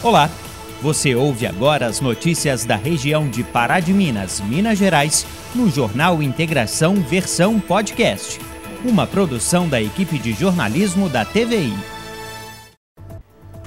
Olá, 0.00 0.30
você 0.80 1.16
ouve 1.16 1.44
agora 1.44 1.84
as 1.84 2.00
notícias 2.00 2.64
da 2.64 2.76
região 2.76 3.28
de 3.28 3.42
Pará 3.42 3.80
de 3.80 3.92
Minas, 3.92 4.40
Minas 4.40 4.78
Gerais, 4.78 5.26
no 5.52 5.68
Jornal 5.68 6.22
Integração 6.22 6.94
Versão 6.94 7.58
Podcast, 7.58 8.40
uma 8.84 9.08
produção 9.08 9.68
da 9.68 9.82
equipe 9.82 10.16
de 10.16 10.32
jornalismo 10.32 11.08
da 11.08 11.24
TVI. 11.24 11.74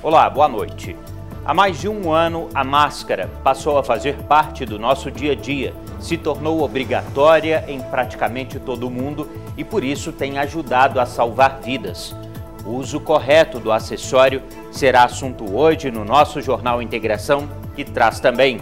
Olá, 0.01 0.29
boa 0.29 0.47
noite. 0.47 0.95
Há 1.43 1.53
mais 1.53 1.81
de 1.81 1.89
um 1.89 2.13
ano, 2.13 2.47
a 2.53 2.63
máscara 2.63 3.29
passou 3.43 3.77
a 3.77 3.83
fazer 3.83 4.15
parte 4.23 4.65
do 4.65 4.79
nosso 4.79 5.11
dia 5.11 5.33
a 5.33 5.35
dia, 5.35 5.73
se 5.99 6.15
tornou 6.15 6.61
obrigatória 6.61 7.65
em 7.67 7.81
praticamente 7.81 8.57
todo 8.57 8.89
mundo 8.89 9.29
e 9.57 9.65
por 9.65 9.83
isso 9.83 10.13
tem 10.13 10.39
ajudado 10.39 10.97
a 10.97 11.05
salvar 11.05 11.59
vidas. 11.59 12.15
O 12.65 12.71
uso 12.71 12.99
correto 12.99 13.59
do 13.59 13.71
acessório 13.71 14.41
será 14.71 15.03
assunto 15.03 15.55
hoje 15.55 15.89
no 15.89 16.05
nosso 16.05 16.41
Jornal 16.41 16.81
Integração, 16.81 17.49
que 17.75 17.83
traz 17.83 18.19
também. 18.19 18.61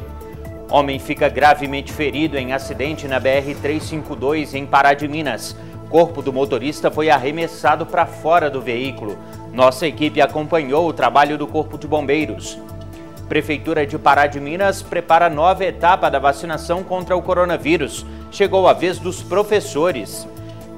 Homem 0.69 0.99
fica 0.99 1.27
gravemente 1.27 1.91
ferido 1.91 2.37
em 2.37 2.53
acidente 2.53 3.07
na 3.07 3.19
BR-352 3.19 4.53
em 4.53 4.65
Pará 4.65 4.93
de 4.93 5.07
Minas. 5.07 5.55
Corpo 5.89 6.21
do 6.21 6.31
motorista 6.31 6.89
foi 6.89 7.09
arremessado 7.09 7.85
para 7.85 8.05
fora 8.05 8.49
do 8.49 8.61
veículo. 8.61 9.17
Nossa 9.51 9.87
equipe 9.87 10.21
acompanhou 10.21 10.87
o 10.87 10.93
trabalho 10.93 11.37
do 11.37 11.47
Corpo 11.47 11.77
de 11.77 11.87
Bombeiros. 11.87 12.57
Prefeitura 13.27 13.85
de 13.85 13.97
Pará 13.97 14.27
de 14.27 14.39
Minas 14.39 14.81
prepara 14.81 15.29
nova 15.29 15.65
etapa 15.65 16.09
da 16.09 16.19
vacinação 16.19 16.83
contra 16.83 17.17
o 17.17 17.21
coronavírus. 17.21 18.05
Chegou 18.31 18.67
a 18.67 18.73
vez 18.73 18.97
dos 18.97 19.21
professores. 19.21 20.27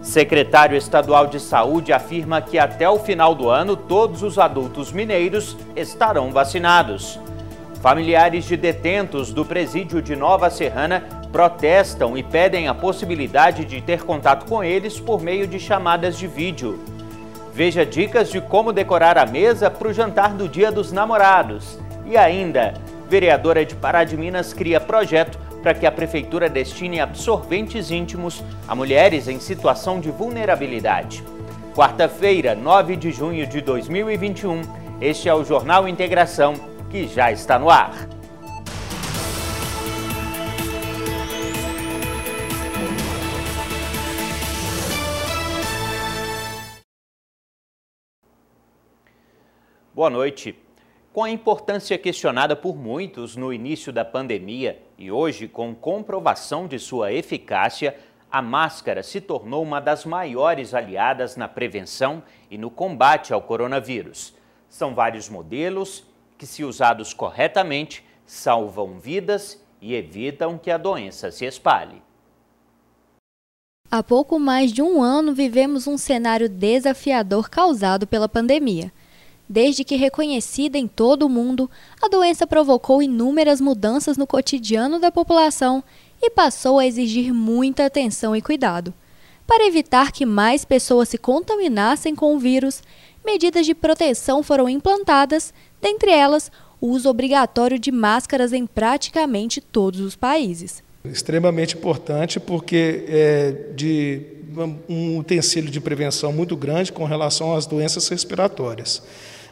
Secretário 0.01 0.75
Estadual 0.75 1.27
de 1.27 1.39
Saúde 1.39 1.93
afirma 1.93 2.41
que 2.41 2.57
até 2.57 2.89
o 2.89 2.97
final 2.97 3.35
do 3.35 3.49
ano 3.49 3.75
todos 3.75 4.23
os 4.23 4.39
adultos 4.39 4.91
mineiros 4.91 5.55
estarão 5.75 6.31
vacinados. 6.31 7.19
Familiares 7.81 8.45
de 8.45 8.57
detentos 8.57 9.31
do 9.31 9.45
presídio 9.45 10.01
de 10.01 10.15
Nova 10.15 10.49
Serrana 10.49 11.03
protestam 11.31 12.17
e 12.17 12.23
pedem 12.23 12.67
a 12.67 12.73
possibilidade 12.73 13.63
de 13.63 13.79
ter 13.79 14.03
contato 14.03 14.47
com 14.47 14.63
eles 14.63 14.99
por 14.99 15.21
meio 15.21 15.47
de 15.47 15.59
chamadas 15.59 16.17
de 16.17 16.25
vídeo. 16.25 16.79
Veja 17.53 17.85
dicas 17.85 18.31
de 18.31 18.41
como 18.41 18.73
decorar 18.73 19.19
a 19.19 19.25
mesa 19.25 19.69
para 19.69 19.87
o 19.87 19.93
jantar 19.93 20.33
do 20.33 20.49
Dia 20.49 20.71
dos 20.71 20.91
Namorados. 20.91 21.77
E 22.07 22.17
ainda, 22.17 22.73
vereadora 23.07 23.63
de 23.63 23.75
Pará 23.75 24.03
de 24.03 24.17
Minas 24.17 24.51
cria 24.51 24.79
projeto 24.79 25.37
para 25.61 25.73
que 25.73 25.85
a 25.85 25.91
Prefeitura 25.91 26.49
destine 26.49 26.99
absorventes 26.99 27.91
íntimos 27.91 28.43
a 28.67 28.75
mulheres 28.75 29.27
em 29.27 29.39
situação 29.39 29.99
de 29.99 30.09
vulnerabilidade. 30.09 31.23
Quarta-feira, 31.75 32.55
9 32.55 32.95
de 32.95 33.11
junho 33.11 33.47
de 33.47 33.61
2021, 33.61 34.61
este 34.99 35.29
é 35.29 35.33
o 35.33 35.43
Jornal 35.43 35.87
Integração, 35.87 36.53
que 36.89 37.07
já 37.07 37.31
está 37.31 37.57
no 37.57 37.69
ar. 37.69 38.07
Boa 49.93 50.09
noite. 50.09 50.55
Com 51.13 51.25
a 51.25 51.29
importância 51.29 51.97
questionada 51.97 52.55
por 52.55 52.77
muitos 52.77 53.35
no 53.35 53.51
início 53.51 53.91
da 53.91 54.05
pandemia 54.05 54.81
e 54.97 55.11
hoje 55.11 55.45
com 55.45 55.75
comprovação 55.75 56.67
de 56.67 56.79
sua 56.79 57.11
eficácia, 57.11 57.97
a 58.31 58.41
máscara 58.41 59.03
se 59.03 59.19
tornou 59.19 59.61
uma 59.61 59.81
das 59.81 60.05
maiores 60.05 60.73
aliadas 60.73 61.35
na 61.35 61.49
prevenção 61.49 62.23
e 62.49 62.57
no 62.57 62.71
combate 62.71 63.33
ao 63.33 63.41
coronavírus. 63.41 64.33
São 64.69 64.95
vários 64.95 65.27
modelos 65.27 66.05
que, 66.37 66.45
se 66.45 66.63
usados 66.63 67.13
corretamente, 67.13 68.05
salvam 68.25 68.97
vidas 68.97 69.61
e 69.81 69.93
evitam 69.93 70.57
que 70.57 70.71
a 70.71 70.77
doença 70.77 71.29
se 71.29 71.43
espalhe. 71.43 72.01
Há 73.91 74.01
pouco 74.01 74.39
mais 74.39 74.71
de 74.71 74.81
um 74.81 75.03
ano 75.03 75.33
vivemos 75.33 75.87
um 75.87 75.97
cenário 75.97 76.47
desafiador 76.47 77.49
causado 77.49 78.07
pela 78.07 78.29
pandemia. 78.29 78.93
Desde 79.51 79.83
que 79.83 79.97
reconhecida 79.97 80.77
em 80.77 80.87
todo 80.87 81.23
o 81.23 81.29
mundo, 81.29 81.69
a 82.01 82.07
doença 82.07 82.47
provocou 82.47 83.03
inúmeras 83.03 83.59
mudanças 83.59 84.15
no 84.15 84.25
cotidiano 84.25 84.97
da 84.97 85.11
população 85.11 85.83
e 86.21 86.29
passou 86.29 86.79
a 86.79 86.85
exigir 86.85 87.33
muita 87.33 87.85
atenção 87.85 88.33
e 88.33 88.41
cuidado. 88.41 88.93
Para 89.45 89.67
evitar 89.67 90.13
que 90.13 90.25
mais 90.25 90.63
pessoas 90.63 91.09
se 91.09 91.17
contaminassem 91.17 92.15
com 92.15 92.33
o 92.33 92.39
vírus, 92.39 92.81
medidas 93.25 93.65
de 93.65 93.75
proteção 93.75 94.41
foram 94.41 94.69
implantadas, 94.69 95.53
dentre 95.81 96.11
elas, 96.11 96.49
o 96.79 96.87
uso 96.87 97.09
obrigatório 97.09 97.77
de 97.77 97.91
máscaras 97.91 98.53
em 98.53 98.65
praticamente 98.65 99.59
todos 99.59 99.99
os 99.99 100.15
países. 100.15 100.81
Extremamente 101.03 101.75
importante 101.75 102.39
porque 102.39 103.03
é 103.05 103.51
de 103.75 104.21
um 104.87 105.17
utensílio 105.17 105.69
de 105.69 105.81
prevenção 105.81 106.31
muito 106.31 106.55
grande 106.55 106.89
com 106.89 107.03
relação 107.03 107.53
às 107.53 107.65
doenças 107.65 108.07
respiratórias. 108.07 109.01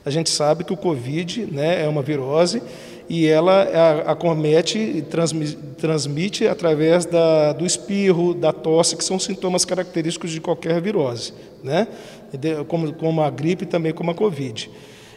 A 0.06 0.10
gente 0.10 0.30
sabe 0.30 0.64
que 0.64 0.74
o 0.74 0.78
Covid 0.78 1.48
né, 1.52 1.84
é 1.84 1.88
uma 1.88 2.02
virose 2.02 2.62
e 3.10 3.26
ela 3.26 3.64
acomete 4.06 4.78
e 4.78 5.02
transmite, 5.02 5.58
transmite 5.78 6.48
através 6.48 7.06
da, 7.06 7.54
do 7.54 7.66
espirro, 7.66 8.36
da 8.36 8.54
tosse, 8.54 8.96
que 8.96 9.04
são 9.04 9.18
sintomas 9.18 9.66
característicos 9.66 10.30
de 10.30 10.40
qualquer 10.40 10.80
virose, 10.80 11.34
né? 11.64 11.88
como, 12.68 12.94
como 12.94 13.22
a 13.22 13.30
gripe 13.32 13.64
e 13.64 13.68
também 13.68 13.92
como 13.92 14.12
a 14.12 14.16
Covid. 14.16 14.70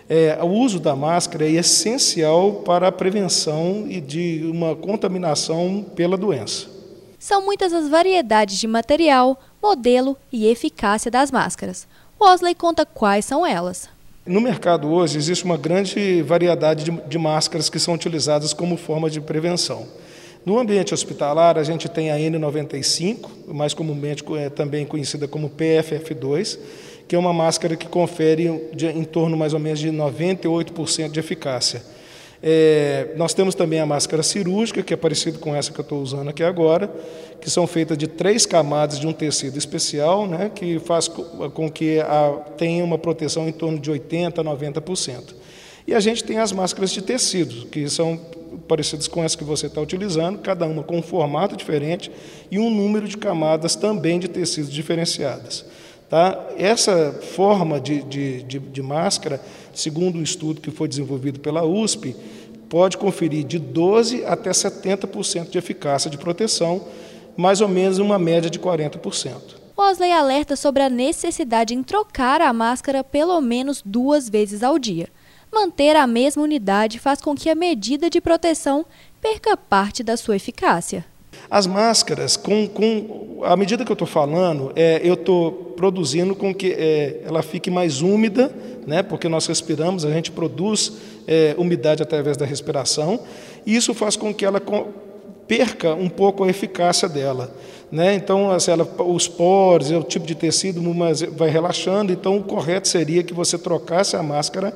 É, 0.08 0.38
o 0.42 0.46
uso 0.46 0.80
da 0.80 0.96
máscara 0.96 1.44
é 1.44 1.52
essencial 1.52 2.62
para 2.64 2.88
a 2.88 2.92
prevenção 2.92 3.86
de 4.06 4.42
uma 4.44 4.74
contaminação 4.74 5.84
pela 5.94 6.16
doença. 6.16 6.66
São 7.18 7.44
muitas 7.44 7.72
as 7.72 7.88
variedades 7.88 8.58
de 8.58 8.66
material, 8.66 9.38
modelo 9.62 10.16
e 10.32 10.46
eficácia 10.46 11.10
das 11.10 11.30
máscaras. 11.30 11.86
Osley 12.18 12.54
conta 12.54 12.84
quais 12.84 13.24
são 13.24 13.46
elas. 13.46 13.88
No 14.24 14.40
mercado 14.40 14.88
hoje 14.88 15.18
existe 15.18 15.44
uma 15.44 15.56
grande 15.56 16.22
variedade 16.22 16.84
de, 16.84 16.92
de, 16.92 17.18
máscaras 17.18 17.68
que 17.68 17.80
são 17.80 17.92
utilizadas 17.92 18.52
como 18.52 18.76
forma 18.76 19.10
de 19.10 19.20
prevenção. 19.20 19.84
No 20.46 20.60
ambiente 20.60 20.94
hospitalar, 20.94 21.58
a 21.58 21.64
gente 21.64 21.88
tem 21.88 22.12
a 22.12 22.16
N95, 22.16 23.28
mais 23.48 23.74
comumente 23.74 24.22
é, 24.36 24.48
também 24.48 24.86
conhecida 24.86 25.26
como 25.26 25.50
PFF2, 25.50 26.56
que 27.08 27.16
é 27.16 27.18
uma 27.18 27.32
máscara 27.32 27.74
que 27.74 27.88
confere 27.88 28.70
de, 28.72 28.86
em 28.86 29.02
torno 29.02 29.36
mais 29.36 29.54
ou 29.54 29.58
menos 29.58 29.80
de 29.80 29.90
98% 29.90 31.10
de 31.10 31.18
eficácia. 31.18 31.82
É, 32.42 33.12
nós 33.16 33.32
temos 33.32 33.54
também 33.54 33.78
a 33.78 33.86
máscara 33.86 34.22
cirúrgica, 34.22 34.82
que 34.82 34.92
é 34.92 34.96
parecida 34.96 35.38
com 35.38 35.54
essa 35.54 35.70
que 35.70 35.78
eu 35.78 35.84
estou 35.84 36.02
usando 36.02 36.28
aqui 36.28 36.42
agora, 36.42 36.90
que 37.40 37.48
são 37.48 37.66
feitas 37.68 37.96
de 37.96 38.08
três 38.08 38.44
camadas 38.44 38.98
de 38.98 39.06
um 39.06 39.12
tecido 39.12 39.56
especial, 39.56 40.26
né, 40.26 40.50
que 40.52 40.80
faz 40.80 41.06
com 41.06 41.70
que 41.70 42.00
a, 42.00 42.30
tenha 42.56 42.84
uma 42.84 42.98
proteção 42.98 43.48
em 43.48 43.52
torno 43.52 43.78
de 43.78 43.90
80% 43.90 44.40
a 44.40 44.44
90%. 44.44 45.34
E 45.86 45.94
a 45.94 46.00
gente 46.00 46.24
tem 46.24 46.38
as 46.38 46.50
máscaras 46.52 46.90
de 46.90 47.02
tecido, 47.02 47.66
que 47.66 47.88
são 47.88 48.18
parecidas 48.66 49.06
com 49.06 49.22
essa 49.22 49.36
que 49.36 49.44
você 49.44 49.66
está 49.66 49.80
utilizando, 49.80 50.38
cada 50.38 50.66
uma 50.66 50.82
com 50.82 50.98
um 50.98 51.02
formato 51.02 51.56
diferente 51.56 52.10
e 52.50 52.58
um 52.58 52.70
número 52.70 53.06
de 53.06 53.16
camadas 53.16 53.76
também 53.76 54.18
de 54.18 54.28
tecidos 54.28 54.72
diferenciadas. 54.72 55.64
Tá? 56.12 56.38
Essa 56.58 57.10
forma 57.34 57.80
de, 57.80 58.02
de, 58.02 58.42
de, 58.42 58.58
de 58.58 58.82
máscara, 58.82 59.40
segundo 59.72 60.18
um 60.18 60.22
estudo 60.22 60.60
que 60.60 60.70
foi 60.70 60.86
desenvolvido 60.86 61.40
pela 61.40 61.64
USP, 61.64 62.14
pode 62.68 62.98
conferir 62.98 63.44
de 63.44 63.58
12% 63.58 64.22
até 64.26 64.50
70% 64.50 65.48
de 65.48 65.56
eficácia 65.56 66.10
de 66.10 66.18
proteção, 66.18 66.86
mais 67.34 67.62
ou 67.62 67.68
menos 67.68 67.98
uma 67.98 68.18
média 68.18 68.50
de 68.50 68.58
40%. 68.58 69.54
Osley 69.74 70.12
alerta 70.12 70.54
sobre 70.54 70.82
a 70.82 70.90
necessidade 70.90 71.72
em 71.72 71.82
trocar 71.82 72.42
a 72.42 72.52
máscara 72.52 73.02
pelo 73.02 73.40
menos 73.40 73.80
duas 73.82 74.28
vezes 74.28 74.62
ao 74.62 74.78
dia. 74.78 75.08
Manter 75.50 75.96
a 75.96 76.06
mesma 76.06 76.42
unidade 76.42 76.98
faz 76.98 77.22
com 77.22 77.34
que 77.34 77.48
a 77.48 77.54
medida 77.54 78.10
de 78.10 78.20
proteção 78.20 78.84
perca 79.18 79.56
parte 79.56 80.02
da 80.02 80.18
sua 80.18 80.36
eficácia. 80.36 81.06
As 81.50 81.66
máscaras, 81.66 82.36
com, 82.36 82.66
com 82.66 83.40
à 83.44 83.56
medida 83.56 83.84
que 83.84 83.90
eu 83.90 83.94
estou 83.94 84.08
falando, 84.08 84.72
é, 84.74 85.00
eu 85.02 85.14
estou 85.14 85.52
produzindo 85.76 86.34
com 86.34 86.54
que 86.54 86.72
é, 86.72 87.20
ela 87.24 87.42
fique 87.42 87.70
mais 87.70 88.02
úmida, 88.02 88.54
né, 88.86 89.02
porque 89.02 89.28
nós 89.28 89.46
respiramos, 89.46 90.04
a 90.04 90.10
gente 90.10 90.30
produz 90.30 90.92
é, 91.26 91.54
umidade 91.58 92.02
através 92.02 92.36
da 92.36 92.46
respiração, 92.46 93.20
e 93.66 93.74
isso 93.74 93.94
faz 93.94 94.16
com 94.16 94.32
que 94.32 94.44
ela 94.44 94.60
perca 95.46 95.94
um 95.94 96.08
pouco 96.08 96.44
a 96.44 96.48
eficácia 96.48 97.08
dela. 97.08 97.54
Né? 97.90 98.14
Então, 98.14 98.50
assim, 98.50 98.70
ela, 98.70 98.88
os 99.06 99.28
poros, 99.28 99.90
o 99.90 100.02
tipo 100.02 100.24
de 100.24 100.34
tecido 100.34 100.80
vai 101.36 101.50
relaxando, 101.50 102.12
então 102.12 102.38
o 102.38 102.42
correto 102.42 102.88
seria 102.88 103.22
que 103.22 103.34
você 103.34 103.58
trocasse 103.58 104.16
a 104.16 104.22
máscara 104.22 104.74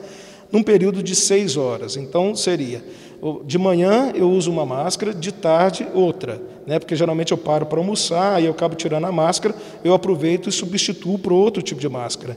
num 0.53 0.63
período 0.63 1.03
de 1.03 1.15
seis 1.15 1.57
horas. 1.57 1.97
Então, 1.97 2.35
seria 2.35 2.83
de 3.45 3.59
manhã 3.59 4.13
eu 4.15 4.31
uso 4.31 4.51
uma 4.51 4.67
máscara, 4.67 5.13
de 5.13 5.33
tarde 5.33 5.87
outra, 5.95 6.41
né? 6.67 6.79
porque 6.79 6.95
geralmente 6.95 7.33
eu 7.33 7.39
paro 7.39 7.67
para 7.67 7.79
almoçar 7.79 8.43
e 8.43 8.47
eu 8.47 8.53
acabo 8.53 8.75
tirando 8.75 9.05
a 9.05 9.13
máscara, 9.13 9.55
eu 9.83 9.95
aproveito 9.95 10.49
e 10.49 10.53
substituo 10.53 11.19
por 11.19 11.33
outro 11.33 11.63
tipo 11.63 11.81
de 11.81 11.89
máscara. 11.89 12.37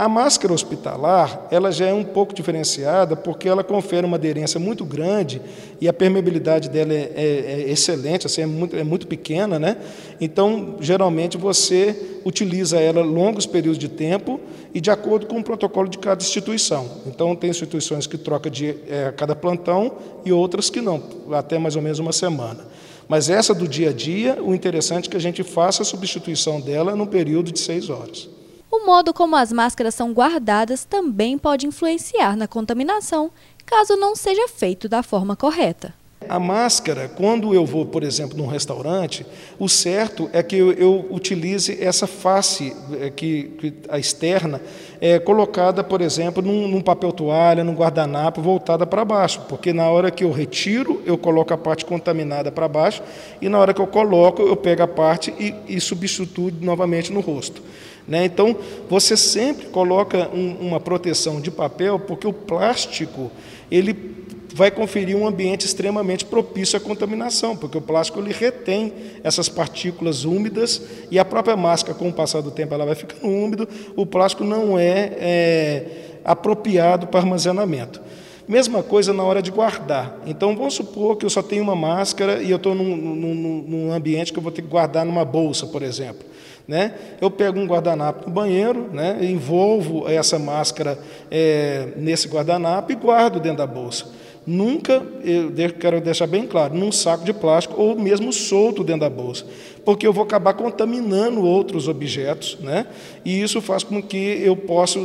A 0.00 0.08
máscara 0.08 0.54
hospitalar, 0.54 1.46
ela 1.50 1.70
já 1.70 1.84
é 1.84 1.92
um 1.92 2.02
pouco 2.02 2.32
diferenciada 2.32 3.14
porque 3.14 3.46
ela 3.46 3.62
confere 3.62 4.06
uma 4.06 4.16
aderência 4.16 4.58
muito 4.58 4.82
grande 4.82 5.42
e 5.78 5.86
a 5.86 5.92
permeabilidade 5.92 6.70
dela 6.70 6.94
é, 6.94 7.12
é, 7.14 7.64
é 7.68 7.70
excelente, 7.70 8.26
assim, 8.26 8.40
é, 8.40 8.46
muito, 8.46 8.74
é 8.74 8.82
muito 8.82 9.06
pequena, 9.06 9.58
né? 9.58 9.76
Então, 10.18 10.76
geralmente 10.80 11.36
você 11.36 12.18
utiliza 12.24 12.80
ela 12.80 13.02
longos 13.02 13.44
períodos 13.44 13.78
de 13.78 13.90
tempo 13.90 14.40
e 14.72 14.80
de 14.80 14.90
acordo 14.90 15.26
com 15.26 15.38
o 15.38 15.44
protocolo 15.44 15.86
de 15.86 15.98
cada 15.98 16.22
instituição. 16.22 17.02
Então, 17.06 17.36
tem 17.36 17.50
instituições 17.50 18.06
que 18.06 18.16
trocam 18.16 18.50
de 18.50 18.74
é, 18.88 19.12
cada 19.14 19.36
plantão 19.36 19.98
e 20.24 20.32
outras 20.32 20.70
que 20.70 20.80
não, 20.80 21.02
até 21.32 21.58
mais 21.58 21.76
ou 21.76 21.82
menos 21.82 21.98
uma 21.98 22.12
semana. 22.12 22.64
Mas 23.06 23.28
essa 23.28 23.52
do 23.52 23.68
dia 23.68 23.90
a 23.90 23.92
dia, 23.92 24.38
o 24.42 24.54
interessante 24.54 25.08
é 25.08 25.10
que 25.10 25.16
a 25.18 25.20
gente 25.20 25.42
faça 25.42 25.82
a 25.82 25.84
substituição 25.84 26.58
dela 26.58 26.96
num 26.96 27.04
período 27.04 27.52
de 27.52 27.58
seis 27.58 27.90
horas. 27.90 28.39
O 28.70 28.86
modo 28.86 29.12
como 29.12 29.34
as 29.34 29.50
máscaras 29.50 29.96
são 29.96 30.12
guardadas 30.12 30.84
também 30.84 31.36
pode 31.36 31.66
influenciar 31.66 32.36
na 32.36 32.46
contaminação, 32.46 33.32
caso 33.66 33.96
não 33.96 34.14
seja 34.14 34.46
feito 34.46 34.88
da 34.88 35.02
forma 35.02 35.34
correta. 35.34 35.92
A 36.28 36.38
máscara, 36.38 37.08
quando 37.08 37.52
eu 37.52 37.66
vou, 37.66 37.84
por 37.86 38.04
exemplo, 38.04 38.38
num 38.38 38.46
restaurante, 38.46 39.26
o 39.58 39.68
certo 39.68 40.30
é 40.32 40.42
que 40.42 40.54
eu, 40.54 40.70
eu 40.72 41.06
utilize 41.10 41.82
essa 41.82 42.06
face 42.06 42.76
é, 43.00 43.10
que, 43.10 43.44
que 43.58 43.74
a 43.88 43.98
externa 43.98 44.60
é 45.00 45.18
colocada, 45.18 45.82
por 45.82 46.00
exemplo, 46.00 46.40
num, 46.40 46.68
num 46.68 46.80
papel 46.80 47.10
toalha, 47.10 47.64
num 47.64 47.74
guardanapo, 47.74 48.40
voltada 48.40 48.86
para 48.86 49.04
baixo, 49.04 49.40
porque 49.48 49.72
na 49.72 49.88
hora 49.90 50.10
que 50.10 50.22
eu 50.22 50.30
retiro, 50.30 51.02
eu 51.04 51.18
coloco 51.18 51.52
a 51.52 51.58
parte 51.58 51.84
contaminada 51.84 52.52
para 52.52 52.68
baixo 52.68 53.02
e 53.40 53.48
na 53.48 53.58
hora 53.58 53.74
que 53.74 53.80
eu 53.80 53.86
coloco, 53.86 54.42
eu 54.42 54.54
pego 54.54 54.82
a 54.82 54.88
parte 54.88 55.34
e, 55.40 55.54
e 55.66 55.80
substituo 55.80 56.52
novamente 56.60 57.10
no 57.12 57.20
rosto. 57.20 57.62
Né? 58.06 58.24
Então, 58.24 58.56
você 58.88 59.16
sempre 59.16 59.66
coloca 59.66 60.28
um, 60.34 60.56
uma 60.60 60.80
proteção 60.80 61.40
de 61.40 61.50
papel, 61.50 61.98
porque 61.98 62.26
o 62.26 62.32
plástico 62.32 63.30
ele 63.70 64.10
vai 64.54 64.70
conferir 64.70 65.16
um 65.16 65.26
ambiente 65.26 65.64
extremamente 65.64 66.24
propício 66.24 66.76
à 66.76 66.80
contaminação, 66.80 67.56
porque 67.56 67.78
o 67.78 67.80
plástico 67.80 68.18
ele 68.18 68.32
retém 68.32 68.92
essas 69.22 69.48
partículas 69.48 70.24
úmidas 70.24 70.82
e 71.10 71.18
a 71.18 71.24
própria 71.24 71.56
máscara, 71.56 71.96
com 71.96 72.08
o 72.08 72.12
passar 72.12 72.40
do 72.40 72.50
tempo, 72.50 72.74
ela 72.74 72.84
vai 72.84 72.94
ficando 72.94 73.26
úmido. 73.26 73.68
O 73.96 74.04
plástico 74.04 74.44
não 74.44 74.78
é, 74.78 75.12
é 75.18 75.86
apropriado 76.24 77.06
para 77.06 77.20
armazenamento. 77.20 78.00
Mesma 78.48 78.82
coisa 78.82 79.12
na 79.12 79.22
hora 79.22 79.40
de 79.40 79.50
guardar. 79.52 80.18
Então, 80.26 80.56
vamos 80.56 80.74
supor 80.74 81.16
que 81.16 81.24
eu 81.24 81.30
só 81.30 81.40
tenho 81.40 81.62
uma 81.62 81.76
máscara 81.76 82.42
e 82.42 82.50
eu 82.50 82.56
estou 82.56 82.74
num, 82.74 82.96
num, 82.96 83.64
num 83.66 83.92
ambiente 83.92 84.32
que 84.32 84.38
eu 84.38 84.42
vou 84.42 84.50
ter 84.50 84.62
que 84.62 84.68
guardar 84.68 85.06
numa 85.06 85.24
bolsa, 85.24 85.66
por 85.66 85.82
exemplo. 85.82 86.29
Né? 86.70 86.94
Eu 87.20 87.32
pego 87.32 87.58
um 87.58 87.66
guardanapo 87.66 88.28
no 88.28 88.32
banheiro, 88.32 88.88
né? 88.92 89.18
envolvo 89.22 90.08
essa 90.08 90.38
máscara 90.38 90.96
é, 91.28 91.88
nesse 91.96 92.28
guardanapo 92.28 92.92
e 92.92 92.94
guardo 92.94 93.40
dentro 93.40 93.58
da 93.58 93.66
bolsa. 93.66 94.06
Nunca, 94.46 95.02
eu 95.24 95.52
quero 95.80 96.00
deixar 96.00 96.28
bem 96.28 96.46
claro, 96.46 96.72
num 96.72 96.92
saco 96.92 97.24
de 97.24 97.32
plástico 97.32 97.82
ou 97.82 97.96
mesmo 97.96 98.32
solto 98.32 98.84
dentro 98.84 99.00
da 99.00 99.10
bolsa, 99.10 99.44
porque 99.84 100.06
eu 100.06 100.12
vou 100.12 100.22
acabar 100.22 100.54
contaminando 100.54 101.42
outros 101.42 101.88
objetos, 101.88 102.56
né? 102.60 102.86
e 103.24 103.42
isso 103.42 103.60
faz 103.60 103.82
com 103.82 104.00
que 104.00 104.40
eu 104.40 104.56
possa 104.56 105.00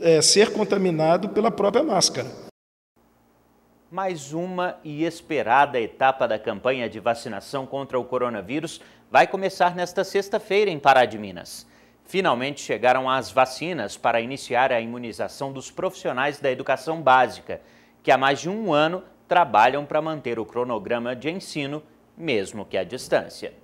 é, 0.00 0.20
ser 0.20 0.50
contaminado 0.50 1.28
pela 1.28 1.52
própria 1.52 1.84
máscara. 1.84 2.43
Mais 3.94 4.32
uma 4.32 4.76
e 4.82 5.04
esperada 5.04 5.80
etapa 5.80 6.26
da 6.26 6.36
campanha 6.36 6.90
de 6.90 6.98
vacinação 6.98 7.64
contra 7.64 7.96
o 7.96 8.04
coronavírus 8.04 8.80
vai 9.08 9.24
começar 9.24 9.76
nesta 9.76 10.02
sexta-feira 10.02 10.68
em 10.68 10.80
Pará 10.80 11.04
de 11.04 11.16
Minas. 11.16 11.64
Finalmente 12.04 12.60
chegaram 12.60 13.08
as 13.08 13.30
vacinas 13.30 13.96
para 13.96 14.20
iniciar 14.20 14.72
a 14.72 14.80
imunização 14.80 15.52
dos 15.52 15.70
profissionais 15.70 16.40
da 16.40 16.50
educação 16.50 17.00
básica, 17.00 17.60
que 18.02 18.10
há 18.10 18.18
mais 18.18 18.40
de 18.40 18.50
um 18.50 18.72
ano 18.72 19.04
trabalham 19.28 19.86
para 19.86 20.02
manter 20.02 20.40
o 20.40 20.44
cronograma 20.44 21.14
de 21.14 21.30
ensino, 21.30 21.80
mesmo 22.16 22.64
que 22.64 22.76
à 22.76 22.82
distância. 22.82 23.54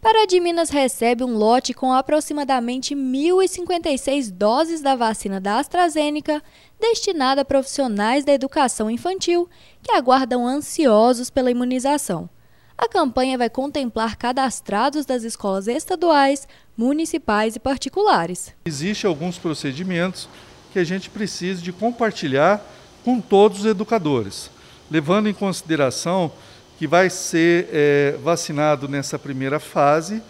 Pará 0.00 0.24
de 0.24 0.40
Minas 0.40 0.70
recebe 0.70 1.22
um 1.22 1.36
lote 1.36 1.74
com 1.74 1.92
aproximadamente 1.92 2.94
1.056 2.94 4.30
doses 4.30 4.80
da 4.80 4.96
vacina 4.96 5.38
da 5.38 5.58
AstraZeneca, 5.58 6.42
destinada 6.80 7.42
a 7.42 7.44
profissionais 7.44 8.24
da 8.24 8.32
educação 8.32 8.90
infantil 8.90 9.46
que 9.82 9.92
aguardam 9.92 10.46
ansiosos 10.46 11.28
pela 11.28 11.50
imunização. 11.50 12.30
A 12.78 12.88
campanha 12.88 13.36
vai 13.36 13.50
contemplar 13.50 14.16
cadastrados 14.16 15.04
das 15.04 15.22
escolas 15.22 15.68
estaduais, 15.68 16.48
municipais 16.74 17.56
e 17.56 17.60
particulares. 17.60 18.54
Existem 18.64 19.06
alguns 19.06 19.36
procedimentos 19.36 20.30
que 20.72 20.78
a 20.78 20.84
gente 20.84 21.10
precisa 21.10 21.60
de 21.60 21.74
compartilhar 21.74 22.64
com 23.04 23.20
todos 23.20 23.60
os 23.60 23.66
educadores, 23.66 24.50
levando 24.90 25.28
em 25.28 25.34
consideração 25.34 26.32
que 26.80 26.86
vai 26.86 27.10
ser 27.10 27.68
é, 27.70 28.16
vacinado 28.24 28.88
nessa 28.88 29.18
primeira 29.18 29.60
fase 29.60 30.22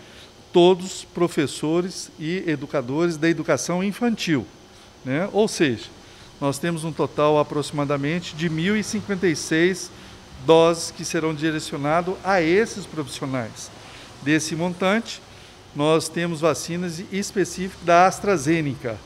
todos 0.52 0.84
os 0.84 1.04
professores 1.04 2.10
e 2.18 2.42
educadores 2.44 3.16
da 3.16 3.30
educação 3.30 3.84
infantil. 3.84 4.44
Né? 5.04 5.28
Ou 5.32 5.46
seja, 5.46 5.84
nós 6.40 6.58
temos 6.58 6.82
um 6.82 6.90
total 6.90 7.38
aproximadamente 7.38 8.34
de 8.34 8.50
1.056 8.50 9.90
doses 10.44 10.90
que 10.90 11.04
serão 11.04 11.32
direcionadas 11.32 12.16
a 12.24 12.42
esses 12.42 12.84
profissionais. 12.84 13.70
Desse 14.20 14.56
montante, 14.56 15.22
nós 15.72 16.08
temos 16.08 16.40
vacinas 16.40 17.00
específicas 17.12 17.86
da 17.86 18.08
AstraZeneca. 18.08 18.98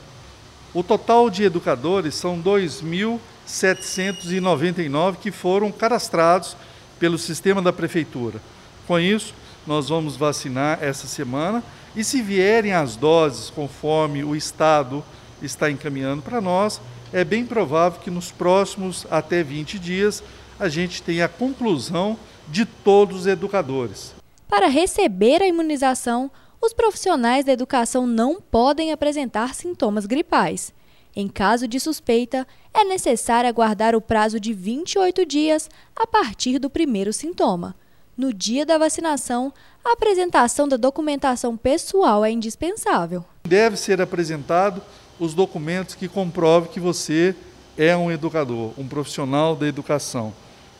O 0.73 0.81
total 0.81 1.29
de 1.29 1.43
educadores 1.43 2.15
são 2.15 2.41
2.799 2.41 5.17
que 5.17 5.29
foram 5.29 5.71
cadastrados 5.71 6.57
pelo 6.99 7.17
sistema 7.17 7.61
da 7.61 7.73
prefeitura. 7.73 8.41
Com 8.87 8.99
isso, 8.99 9.33
nós 9.65 9.89
vamos 9.89 10.15
vacinar 10.15 10.79
essa 10.81 11.07
semana 11.07 11.63
e 11.95 12.03
se 12.03 12.21
vierem 12.21 12.73
as 12.73 12.95
doses 12.95 13.49
conforme 13.49 14.23
o 14.23 14.35
Estado 14.35 15.03
está 15.41 15.69
encaminhando 15.69 16.21
para 16.21 16.41
nós, 16.41 16.81
é 17.11 17.23
bem 17.23 17.45
provável 17.45 17.99
que 17.99 18.11
nos 18.11 18.31
próximos 18.31 19.05
até 19.09 19.43
20 19.43 19.79
dias 19.79 20.23
a 20.59 20.67
gente 20.67 21.01
tem 21.01 21.21
a 21.21 21.27
conclusão 21.27 22.17
de 22.47 22.65
todos 22.65 23.21
os 23.21 23.27
educadores. 23.27 24.13
Para 24.47 24.67
receber 24.67 25.41
a 25.41 25.47
imunização, 25.47 26.31
os 26.61 26.73
profissionais 26.73 27.45
da 27.45 27.51
educação 27.51 28.07
não 28.07 28.39
podem 28.39 28.91
apresentar 28.91 29.53
sintomas 29.53 30.05
gripais. 30.05 30.73
Em 31.15 31.27
caso 31.27 31.67
de 31.67 31.79
suspeita, 31.79 32.45
é 32.75 32.83
necessário 32.83 33.49
aguardar 33.49 33.95
o 33.95 34.01
prazo 34.01 34.39
de 34.39 34.53
28 34.53 35.25
dias 35.25 35.69
a 35.95 36.05
partir 36.05 36.59
do 36.59 36.69
primeiro 36.69 37.13
sintoma. 37.13 37.75
No 38.17 38.33
dia 38.33 38.65
da 38.65 38.77
vacinação, 38.77 39.53
a 39.83 39.93
apresentação 39.93 40.67
da 40.67 40.77
documentação 40.77 41.55
pessoal 41.55 42.23
é 42.25 42.31
indispensável. 42.31 43.23
Deve 43.43 43.77
ser 43.77 44.01
apresentado 44.01 44.81
os 45.19 45.33
documentos 45.33 45.95
que 45.95 46.07
comprovem 46.07 46.71
que 46.71 46.79
você 46.79 47.35
é 47.77 47.95
um 47.95 48.11
educador, 48.11 48.73
um 48.77 48.87
profissional 48.87 49.55
da 49.55 49.67
educação 49.67 50.33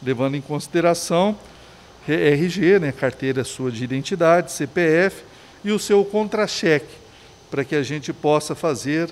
levando 0.05 0.35
em 0.35 0.41
consideração 0.41 1.35
RG, 2.07 2.79
né, 2.79 2.91
carteira 2.91 3.43
sua 3.43 3.71
de 3.71 3.83
identidade, 3.83 4.51
CPF 4.51 5.23
e 5.63 5.71
o 5.71 5.79
seu 5.79 6.05
contra-cheque, 6.05 6.93
para 7.49 7.65
que 7.65 7.75
a 7.75 7.81
gente 7.81 8.13
possa 8.13 8.53
fazer 8.53 9.09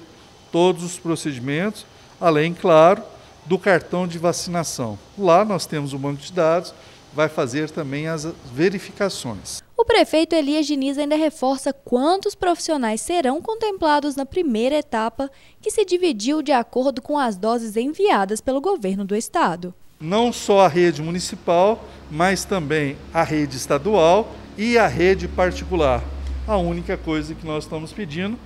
todos 0.52 0.84
os 0.84 1.00
procedimentos, 1.00 1.86
além, 2.24 2.54
claro, 2.54 3.04
do 3.46 3.60
cartão 3.60 4.08
de 4.08 4.18
vacinação. 4.18 4.98
Lá 5.18 5.44
nós 5.44 5.66
temos 5.66 5.94
o 5.94 6.00
banco 6.00 6.22
de 6.22 6.32
dados, 6.32 6.74
vai 7.14 7.28
fazer 7.28 7.70
também 7.70 8.08
as 8.08 8.26
verificações. 8.54 9.62
O 9.78 9.84
prefeito 9.84 10.34
Elias 10.34 10.66
Diniz 10.66 10.98
ainda 10.98 11.18
reforça 11.18 11.74
quantos 11.74 12.34
profissionais 12.34 13.02
serão 13.02 13.42
contemplados 13.42 14.16
na 14.16 14.26
primeira 14.26 14.78
etapa, 14.78 15.30
que 15.62 15.70
se 15.70 15.84
dividiu 15.84 16.42
de 16.42 16.54
acordo 16.54 17.02
com 17.02 17.20
as 17.20 17.36
doses 17.36 17.76
enviadas 17.76 18.40
pelo 18.40 18.62
governo 18.62 19.04
do 19.04 19.16
estado 19.16 19.74
não 20.04 20.34
só 20.34 20.66
a 20.66 20.68
rede 20.68 21.02
municipal, 21.02 21.82
mas 22.12 22.44
também 22.44 22.98
a 23.14 23.24
rede 23.24 23.56
estadual 23.56 24.36
e 24.58 24.78
a 24.78 24.86
rede 24.86 25.30
particular. 25.30 26.04
A 26.46 26.58
única 26.58 26.98
coisa 26.98 27.34
que 27.34 27.48
nós 27.48 27.64
estamos 27.64 27.94
pedindo 27.94 28.38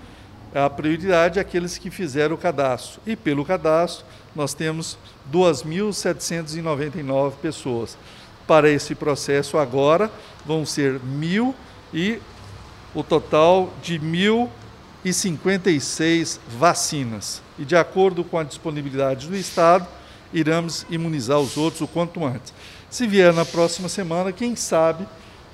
a 0.54 0.70
prioridade 0.70 1.40
àqueles 1.40 1.78
que 1.78 1.90
fizeram 1.90 2.36
o 2.36 2.38
cadastro. 2.38 3.00
E 3.06 3.16
pelo 3.16 3.46
cadastro, 3.46 4.06
nós 4.36 4.54
temos 4.54 4.98
2.799 5.32 7.36
pessoas. 7.42 7.98
Para 8.46 8.70
esse 8.70 8.94
processo 8.96 9.58
agora, 9.58 10.12
vão 10.46 10.66
ser 10.66 11.00
mil 11.02 11.56
e 11.94 12.20
o 12.96 13.04
total 13.04 13.74
de 13.82 14.00
1.056 14.00 16.40
vacinas. 16.58 17.42
E 17.60 17.66
de 17.66 17.76
acordo 17.76 18.24
com 18.24 18.38
a 18.38 18.44
disponibilidade 18.44 19.28
do 19.28 19.36
Estado, 19.36 19.86
iremos 20.34 20.86
imunizar 20.90 21.40
os 21.40 21.58
outros 21.58 21.82
o 21.82 21.88
quanto 21.88 22.26
antes. 22.26 22.54
Se 22.90 23.06
vier 23.06 23.34
na 23.34 23.44
próxima 23.44 23.90
semana, 23.90 24.32
quem 24.32 24.56
sabe 24.56 25.06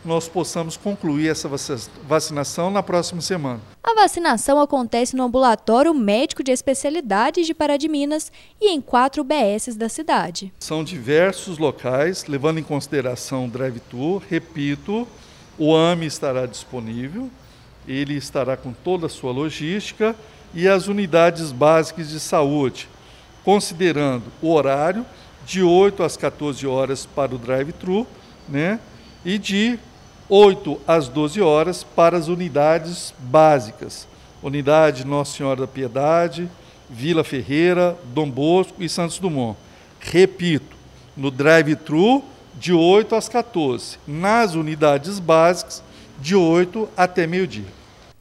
nós 0.06 0.28
possamos 0.28 0.76
concluir 0.76 1.30
essa 1.30 1.50
vacinação 2.08 2.70
na 2.70 2.84
próxima 2.84 3.22
semana. 3.22 3.62
A 3.84 3.96
vacinação 3.96 4.60
acontece 4.60 5.16
no 5.16 5.24
ambulatório 5.24 5.94
médico 5.94 6.44
de 6.44 6.52
especialidades 6.52 7.46
de 7.46 7.54
Pará 7.54 7.78
de 7.78 7.88
Minas 7.88 8.32
e 8.60 8.70
em 8.70 8.82
quatro 8.82 9.24
BS 9.24 9.76
da 9.78 9.88
cidade. 9.88 10.52
São 10.60 10.84
diversos 10.84 11.58
locais, 11.58 12.26
levando 12.26 12.60
em 12.60 12.64
consideração 12.64 13.46
o 13.46 13.50
drive-thru. 13.50 14.22
Repito, 14.30 15.08
o 15.58 15.76
AME 15.76 16.06
estará 16.06 16.46
disponível, 16.46 17.30
ele 17.88 18.16
estará 18.16 18.58
com 18.58 18.74
toda 18.74 19.06
a 19.06 19.10
sua 19.10 19.32
logística 19.32 20.16
e 20.54 20.68
as 20.68 20.88
unidades 20.88 21.52
básicas 21.52 22.10
de 22.10 22.20
saúde, 22.20 22.90
considerando 23.44 24.26
o 24.42 24.52
horário 24.52 25.06
de 25.46 25.62
8 25.62 26.04
às 26.04 26.16
14 26.16 26.66
horas 26.66 27.06
para 27.06 27.36
o 27.36 27.38
drive-thru, 27.38 28.08
né? 28.48 28.80
E 29.26 29.38
de 29.38 29.78
8 30.30 30.80
às 30.88 31.08
12 31.08 31.42
horas 31.42 31.84
para 31.84 32.18
as 32.18 32.28
unidades 32.28 33.14
básicas. 33.20 34.08
Unidade 34.42 35.06
Nossa 35.06 35.38
Senhora 35.38 35.62
da 35.62 35.68
Piedade, 35.68 36.50
Vila 36.90 37.24
Ferreira, 37.24 37.98
Dom 38.06 38.30
Bosco 38.30 38.84
e 38.84 38.90
Santos 38.90 39.20
Dumont. 39.20 39.58
Repito, 40.00 40.76
no 41.16 41.32
drive-thru 41.32 42.24
de 42.56 42.74
8 42.74 43.16
às 43.16 43.30
14, 43.30 43.98
nas 44.08 44.54
unidades 44.54 45.20
básicas 45.20 45.84
de 46.20 46.36
8 46.36 46.90
até 46.96 47.26
meio-dia. 47.26 47.66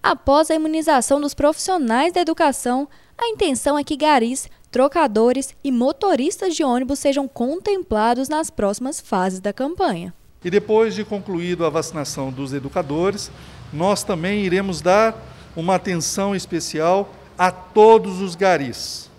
Após 0.03 0.51
a 0.51 0.55
imunização 0.55 1.21
dos 1.21 1.35
profissionais 1.35 2.13
da 2.13 2.21
educação, 2.21 2.89
a 3.17 3.29
intenção 3.29 3.79
é 3.79 3.85
que 3.85 3.97
garis, 3.97 4.49
trocadores 4.71 5.55
e 5.63 5.71
motoristas 5.71 6.57
de 6.57 6.65
ônibus 6.65 6.99
sejam 6.99 7.29
contemplados 7.29 8.29
nas 8.29 8.51
próximas 8.51 9.01
fases 9.01 9.39
da 9.39 9.53
campanha. 9.53 10.13
E 10.45 10.51
depois 10.51 10.95
de 10.95 11.05
concluído 11.05 11.65
a 11.65 11.71
vacinação 11.71 12.31
dos 12.31 12.53
educadores, 12.53 13.31
nós 13.73 14.03
também 14.03 14.45
iremos 14.45 14.81
dar 14.81 15.17
uma 15.57 15.77
atenção 15.77 16.35
especial 16.35 17.15
a 17.39 17.51
todos 17.51 18.21
os 18.21 18.35
garis. 18.35 19.11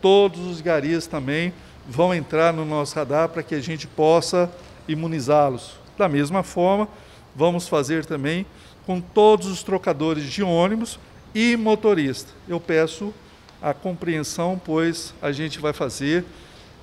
Todos 0.00 0.40
os 0.40 0.60
garis 0.60 1.06
também 1.06 1.52
vão 1.88 2.14
entrar 2.14 2.52
no 2.52 2.64
nosso 2.64 2.94
radar 2.96 3.28
para 3.28 3.42
que 3.42 3.54
a 3.54 3.60
gente 3.60 3.86
possa 3.86 4.50
imunizá-los. 4.88 5.74
Da 5.96 6.08
mesma 6.08 6.42
forma, 6.42 6.88
vamos 7.34 7.68
fazer 7.68 8.04
também 8.04 8.46
com 8.86 9.00
todos 9.00 9.46
os 9.46 9.62
trocadores 9.62 10.24
de 10.24 10.42
ônibus 10.42 10.98
e 11.34 11.56
motorista. 11.56 12.32
Eu 12.48 12.60
peço 12.60 13.12
a 13.60 13.74
compreensão, 13.74 14.60
pois 14.62 15.12
a 15.20 15.32
gente 15.32 15.58
vai 15.58 15.72
fazer 15.72 16.24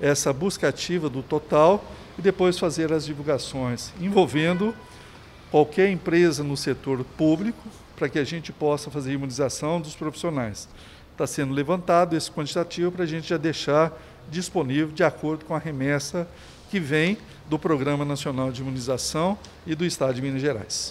essa 0.00 0.32
busca 0.32 0.68
ativa 0.68 1.08
do 1.08 1.22
total 1.22 1.84
e 2.18 2.22
depois 2.22 2.58
fazer 2.58 2.92
as 2.92 3.04
divulgações 3.04 3.92
envolvendo 4.00 4.74
qualquer 5.50 5.90
empresa 5.90 6.42
no 6.42 6.56
setor 6.56 7.04
público 7.16 7.68
para 7.96 8.08
que 8.08 8.18
a 8.18 8.24
gente 8.24 8.52
possa 8.52 8.90
fazer 8.90 9.10
a 9.10 9.14
imunização 9.14 9.80
dos 9.80 9.94
profissionais. 9.94 10.68
Está 11.12 11.26
sendo 11.26 11.54
levantado 11.54 12.16
esse 12.16 12.30
quantitativo 12.30 12.90
para 12.90 13.04
a 13.04 13.06
gente 13.06 13.28
já 13.28 13.36
deixar 13.36 13.92
disponível 14.28 14.88
de 14.88 15.04
acordo 15.04 15.44
com 15.44 15.54
a 15.54 15.58
remessa 15.58 16.28
que 16.70 16.80
vem 16.80 17.16
do 17.46 17.58
Programa 17.58 18.04
Nacional 18.04 18.50
de 18.50 18.62
Imunização 18.62 19.38
e 19.66 19.74
do 19.74 19.84
Estado 19.84 20.14
de 20.14 20.22
Minas 20.22 20.40
Gerais. 20.40 20.90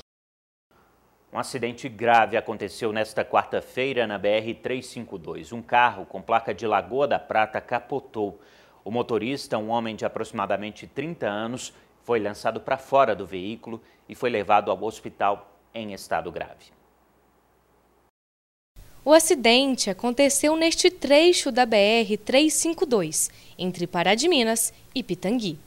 Um 1.33 1.39
acidente 1.39 1.89
grave 1.89 2.37
aconteceu 2.37 2.93
nesta 2.93 3.25
quarta-feira 3.25 4.05
na 4.05 4.19
BR-352. 4.19 5.51
Um 5.51 5.63
carro 5.63 6.05
com 6.05 6.21
placa 6.21 6.53
de 6.53 6.67
Lagoa 6.67 7.07
da 7.07 7.17
Prata 7.17 7.59
capotou. 7.59 8.39
O 8.85 8.91
motorista, 8.91 9.57
um 9.57 9.69
homem 9.69 9.95
de 9.95 10.05
aproximadamente 10.05 10.85
30 10.85 11.25
anos, 11.25 11.73
foi 12.03 12.19
lançado 12.19 12.59
para 12.59 12.77
fora 12.77 13.15
do 13.15 13.25
veículo 13.25 13.81
e 14.09 14.15
foi 14.15 14.29
levado 14.29 14.69
ao 14.69 14.83
hospital 14.83 15.49
em 15.73 15.93
estado 15.93 16.31
grave. 16.31 16.73
O 19.05 19.11
acidente 19.11 19.89
aconteceu 19.89 20.55
neste 20.55 20.89
trecho 20.89 21.51
da 21.51 21.67
BR-352, 21.67 23.29
entre 23.57 23.85
Pará 23.85 24.15
de 24.15 24.29
Minas 24.29 24.73
e 24.95 25.03
Pitangui. 25.03 25.57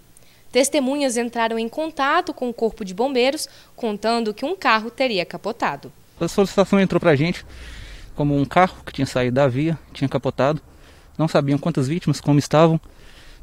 Testemunhas 0.50 1.18
entraram 1.18 1.58
em 1.58 1.68
contato 1.68 2.32
com 2.32 2.48
o 2.48 2.54
corpo 2.54 2.82
de 2.84 2.94
bombeiros, 2.94 3.46
contando 3.74 4.32
que 4.32 4.44
um 4.44 4.56
carro 4.56 4.90
teria 4.90 5.26
capotado. 5.26 5.92
A 6.18 6.28
solicitação 6.28 6.80
entrou 6.80 6.98
para 6.98 7.10
a 7.10 7.16
gente 7.16 7.44
como 8.14 8.34
um 8.34 8.44
carro 8.46 8.82
que 8.84 8.92
tinha 8.92 9.06
saído 9.06 9.34
da 9.34 9.46
via, 9.46 9.78
tinha 9.92 10.08
capotado. 10.08 10.62
Não 11.18 11.28
sabiam 11.28 11.58
quantas 11.58 11.88
vítimas, 11.88 12.20
como 12.20 12.38
estavam, 12.38 12.80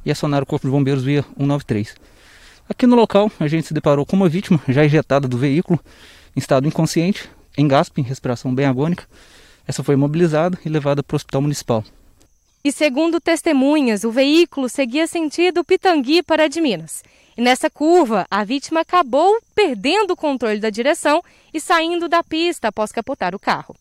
e 0.05 0.12
acionaram 0.12 0.43
o 0.43 0.48
Corpo 0.48 0.67
de 0.67 0.72
Bombeiros 0.72 1.03
via 1.03 1.24
193. 1.38 1.95
Aqui 2.69 2.88
no 2.88 2.95
local, 2.95 3.31
a 3.39 3.48
gente 3.48 3.67
se 3.67 3.74
deparou 3.74 4.05
com 4.05 4.15
uma 4.15 4.29
vítima 4.29 4.62
já 4.67 4.83
ejetada 4.83 5.27
do 5.27 5.38
veículo, 5.38 5.79
em 6.36 6.39
estado 6.39 6.67
inconsciente, 6.67 7.29
em 7.57 7.67
gaspe, 7.67 8.01
em 8.01 8.03
respiração 8.03 8.53
bem 8.53 8.65
agônica. 8.65 9.07
Essa 9.67 9.83
foi 9.83 9.95
imobilizada 9.95 10.57
e 10.65 10.69
levada 10.69 11.03
para 11.03 11.15
o 11.15 11.17
Hospital 11.17 11.41
Municipal. 11.41 11.83
E 12.63 12.72
segundo 12.72 13.19
testemunhas, 13.19 14.03
o 14.03 14.12
veículo 14.12 14.69
seguia 14.69 15.05
sentido 15.05 15.63
Pitangui 15.63 16.24
para 16.24 16.48
de 16.48 16.62
Minas. 16.62 17.03
E 17.36 17.41
nessa 17.41 17.69
curva, 17.69 18.25
a 18.29 18.43
vítima 18.43 18.81
acabou 18.81 19.38
perdendo 19.53 20.12
o 20.12 20.15
controle 20.15 20.60
da 20.60 20.69
direção 20.69 21.22
e 21.53 21.60
saindo 21.60 22.07
da 22.07 22.24
pista 22.24 22.69
após 22.69 22.91
capotar 22.91 23.36
o 23.36 23.39
carro. 23.39 23.75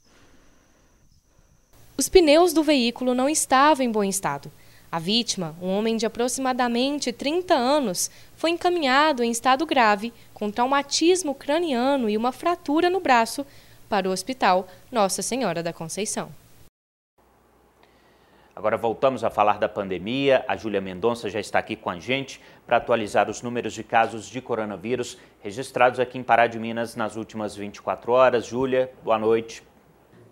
Os 1.97 2.09
pneus 2.09 2.53
do 2.53 2.63
veículo 2.63 3.15
não 3.15 3.29
estavam 3.29 3.85
em 3.85 3.93
bom 3.93 4.03
estado. 4.03 4.51
A 4.93 4.99
vítima, 4.99 5.57
um 5.63 5.71
homem 5.71 5.97
de 5.97 6.05
aproximadamente 6.05 7.15
30 7.15 7.55
anos, 7.55 8.11
foi 8.37 8.51
encaminhado 8.51 9.25
em 9.25 9.31
estado 9.31 9.65
grave, 9.65 10.13
com 10.35 10.51
traumatismo 10.51 11.35
craniano 11.35 12.11
e 12.11 12.17
uma 12.19 12.31
fratura 12.31 12.91
no 12.91 13.01
braço, 13.01 13.47
para 13.89 14.07
o 14.07 14.13
Hospital 14.13 14.69
Nossa 14.91 15.23
Senhora 15.23 15.63
da 15.63 15.73
Conceição. 15.73 16.31
Agora 18.55 18.77
voltamos 18.77 19.25
a 19.25 19.31
falar 19.31 19.59
da 19.59 19.67
pandemia. 19.67 20.45
A 20.47 20.59
Júlia 20.59 20.81
Mendonça 20.83 21.31
já 21.31 21.41
está 21.41 21.59
aqui 21.59 21.75
com 21.75 21.89
a 21.89 21.99
gente 21.99 22.39
para 22.67 22.77
atualizar 22.77 23.31
os 23.31 23.41
números 23.41 23.73
de 23.73 23.83
casos 23.83 24.27
de 24.27 24.43
coronavírus 24.43 25.17
registrados 25.43 26.01
aqui 26.01 26.19
em 26.19 26.23
Pará 26.23 26.47
de 26.47 26.59
Minas 26.59 26.95
nas 26.95 27.17
últimas 27.17 27.57
24 27.57 28.13
horas. 28.13 28.45
Júlia, 28.45 28.93
boa 29.03 29.19
noite. 29.19 29.72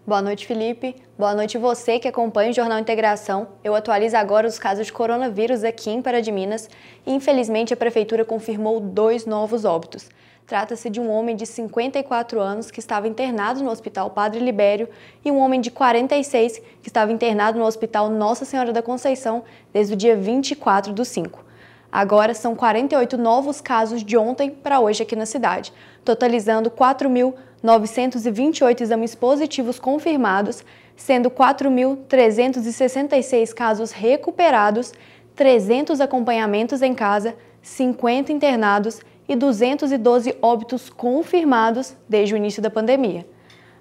Boa 0.07 0.23
noite, 0.23 0.47
Felipe. 0.47 0.97
Boa 1.19 1.35
noite 1.35 1.59
você 1.59 1.99
que 1.99 2.09
acompanha 2.09 2.50
o 2.50 2.54
Jornal 2.54 2.78
Integração. 2.78 3.49
Eu 3.62 3.75
atualizo 3.75 4.16
agora 4.16 4.47
os 4.47 4.59
casos 4.59 4.87
de 4.87 4.92
coronavírus 4.92 5.62
aqui 5.62 5.90
em 5.90 6.00
Pará 6.00 6.21
de 6.21 6.33
Minas 6.33 6.71
infelizmente, 7.07 7.75
a 7.75 7.76
Prefeitura 7.76 8.25
confirmou 8.25 8.80
dois 8.80 9.26
novos 9.26 9.66
óbitos. 9.66 10.09
Trata-se 10.47 10.88
de 10.88 10.99
um 11.00 11.11
homem 11.11 11.37
de 11.37 11.45
54 11.45 12.40
anos 12.40 12.71
que 12.71 12.80
estava 12.80 13.07
internado 13.07 13.62
no 13.62 13.71
Hospital 13.71 14.11
Padre 14.11 14.40
Libério 14.40 14.88
e 15.23 15.30
um 15.30 15.38
homem 15.38 15.61
de 15.61 15.71
46 15.71 16.62
que 16.80 16.88
estava 16.88 17.12
internado 17.12 17.59
no 17.59 17.66
Hospital 17.66 18.09
Nossa 18.09 18.47
Senhora 18.47 18.73
da 18.73 18.83
Conceição 18.83 19.45
desde 19.71 19.92
o 19.92 19.97
dia 19.97 20.16
24 20.16 20.95
do 20.95 21.04
5. 21.04 21.50
Agora 21.92 22.35
são 22.35 22.54
48 22.54 23.18
novos 23.18 23.61
casos 23.61 24.04
de 24.04 24.16
ontem 24.16 24.49
para 24.50 24.78
hoje 24.78 25.02
aqui 25.02 25.16
na 25.16 25.26
cidade, 25.26 25.73
totalizando 26.04 26.70
4.928 26.70 28.80
exames 28.80 29.16
positivos 29.16 29.80
confirmados, 29.80 30.64
sendo 30.94 31.28
4.366 31.30 33.52
casos 33.52 33.90
recuperados, 33.90 34.94
300 35.35 36.00
acompanhamentos 36.00 36.80
em 36.80 36.94
casa, 36.94 37.35
50 37.62 38.32
internados 38.32 39.00
e 39.28 39.35
212 39.35 40.37
óbitos 40.40 40.88
confirmados 40.90 41.97
desde 42.09 42.35
o 42.35 42.37
início 42.37 42.62
da 42.62 42.70
pandemia. 42.70 43.26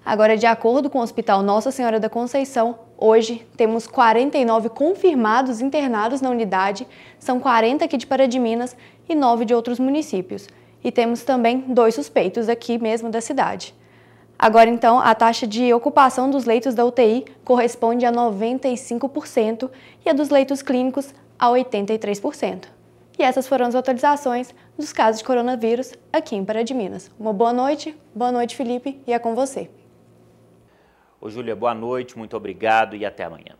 Agora, 0.04 0.36
de 0.36 0.46
acordo 0.46 0.88
com 0.88 0.98
o 0.98 1.02
Hospital 1.02 1.42
Nossa 1.42 1.70
Senhora 1.70 2.00
da 2.00 2.08
Conceição, 2.08 2.78
hoje 2.96 3.46
temos 3.56 3.86
49 3.86 4.70
confirmados 4.70 5.60
internados 5.60 6.20
na 6.20 6.30
unidade, 6.30 6.86
são 7.18 7.38
40 7.38 7.84
aqui 7.84 7.96
de 7.96 8.06
Pará 8.06 8.26
de 8.26 8.38
Minas 8.38 8.74
e 9.08 9.14
9 9.14 9.44
de 9.44 9.54
outros 9.54 9.78
municípios. 9.78 10.48
E 10.82 10.90
temos 10.90 11.22
também 11.22 11.64
dois 11.68 11.94
suspeitos 11.94 12.48
aqui 12.48 12.78
mesmo 12.78 13.10
da 13.10 13.20
cidade. 13.20 13.74
Agora, 14.38 14.70
então, 14.70 14.98
a 14.98 15.14
taxa 15.14 15.46
de 15.46 15.70
ocupação 15.74 16.30
dos 16.30 16.46
leitos 16.46 16.74
da 16.74 16.82
UTI 16.82 17.26
corresponde 17.44 18.06
a 18.06 18.10
95% 18.10 19.70
e 20.04 20.08
a 20.08 20.14
dos 20.14 20.30
leitos 20.30 20.62
clínicos 20.62 21.12
a 21.38 21.48
83%. 21.48 22.64
E 23.18 23.22
essas 23.22 23.46
foram 23.46 23.66
as 23.66 23.74
atualizações 23.74 24.54
dos 24.78 24.94
casos 24.94 25.18
de 25.18 25.26
coronavírus 25.26 25.92
aqui 26.10 26.36
em 26.36 26.44
Pará 26.44 26.62
de 26.62 26.72
Minas. 26.72 27.10
Uma 27.20 27.34
boa 27.34 27.52
noite, 27.52 27.94
boa 28.14 28.32
noite, 28.32 28.56
Felipe, 28.56 28.98
e 29.06 29.12
é 29.12 29.18
com 29.18 29.34
você. 29.34 29.68
Ô, 31.22 31.28
Júlia, 31.28 31.54
boa 31.54 31.74
noite, 31.74 32.16
muito 32.16 32.34
obrigado 32.34 32.96
e 32.96 33.04
até 33.04 33.24
amanhã. 33.24 33.54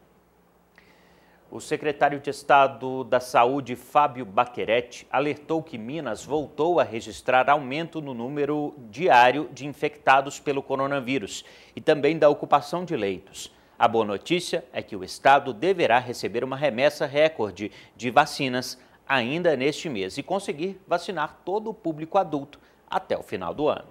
O 1.50 1.60
secretário 1.60 2.18
de 2.18 2.30
Estado 2.30 3.04
da 3.04 3.20
Saúde, 3.20 3.76
Fábio 3.76 4.24
Baquerete, 4.24 5.06
alertou 5.12 5.62
que 5.62 5.76
Minas 5.76 6.24
voltou 6.24 6.80
a 6.80 6.84
registrar 6.84 7.50
aumento 7.50 8.00
no 8.00 8.14
número 8.14 8.74
diário 8.90 9.50
de 9.52 9.66
infectados 9.66 10.40
pelo 10.40 10.62
coronavírus 10.62 11.44
e 11.76 11.82
também 11.82 12.18
da 12.18 12.30
ocupação 12.30 12.82
de 12.82 12.96
leitos. 12.96 13.52
A 13.78 13.86
boa 13.86 14.06
notícia 14.06 14.64
é 14.72 14.80
que 14.80 14.96
o 14.96 15.04
Estado 15.04 15.52
deverá 15.52 15.98
receber 15.98 16.42
uma 16.42 16.56
remessa 16.56 17.04
recorde 17.04 17.70
de 17.94 18.10
vacinas 18.10 18.78
ainda 19.06 19.54
neste 19.54 19.86
mês 19.90 20.16
e 20.16 20.22
conseguir 20.22 20.80
vacinar 20.86 21.42
todo 21.44 21.68
o 21.68 21.74
público 21.74 22.16
adulto 22.16 22.58
até 22.88 23.18
o 23.18 23.22
final 23.22 23.52
do 23.52 23.68
ano. 23.68 23.88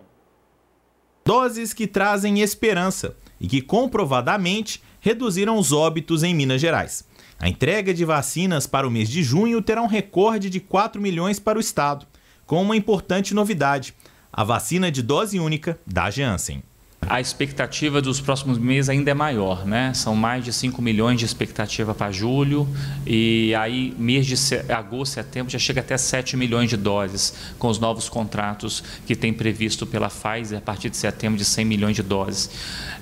Doses 1.24 1.72
que 1.72 1.86
trazem 1.86 2.40
esperança 2.40 3.16
e 3.40 3.48
que 3.48 3.62
comprovadamente 3.62 4.82
reduziram 5.00 5.58
os 5.58 5.72
óbitos 5.72 6.24
em 6.24 6.34
Minas 6.34 6.62
Gerais. 6.62 7.06
A 7.40 7.48
entrega 7.48 7.94
de 7.94 8.04
vacinas 8.04 8.68
para 8.68 8.88
o 8.88 8.92
mês 8.92 9.10
de 9.10 9.24
junho 9.24 9.62
terá 9.62 9.82
um 9.82 9.88
recorde 9.88 10.50
de 10.50 10.60
4 10.60 11.02
milhões 11.02 11.40
para 11.40 11.58
o 11.58 11.62
estado, 11.62 12.06
com 12.46 12.62
uma 12.62 12.76
importante 12.76 13.34
novidade: 13.34 13.94
a 14.32 14.44
vacina 14.44 14.92
de 14.92 15.02
dose 15.02 15.40
única 15.40 15.80
da 15.88 16.10
Janssen. 16.10 16.62
A 17.08 17.20
expectativa 17.20 18.02
dos 18.02 18.22
próximos 18.22 18.58
meses 18.58 18.90
ainda 18.90 19.10
é 19.10 19.14
maior, 19.14 19.66
né? 19.66 19.94
São 19.94 20.16
mais 20.16 20.44
de 20.44 20.54
5 20.54 20.82
milhões 20.82 21.18
de 21.18 21.26
expectativa 21.26 21.96
para 21.96 22.12
julho 22.12 22.68
e 23.06 23.54
aí 23.56 23.96
mês 23.98 24.28
de 24.28 24.36
agosto, 24.72 25.14
setembro 25.14 25.52
já 25.52 25.58
chega 25.58 25.80
até 25.80 25.98
7 25.98 26.38
milhões 26.38 26.70
de 26.70 26.78
doses 26.78 27.34
com 27.58 27.68
os 27.68 27.80
novos 27.80 28.10
contratos 28.10 28.84
que 29.08 29.16
tem 29.16 29.34
previsto 29.34 29.88
pela 29.88 30.10
Pfizer 30.10 30.60
a 30.60 30.62
partir 30.62 30.90
de 30.90 30.98
setembro 30.98 31.38
de 31.38 31.46
100 31.46 31.66
milhões 31.66 31.96
de 31.96 32.04
doses. 32.04 32.50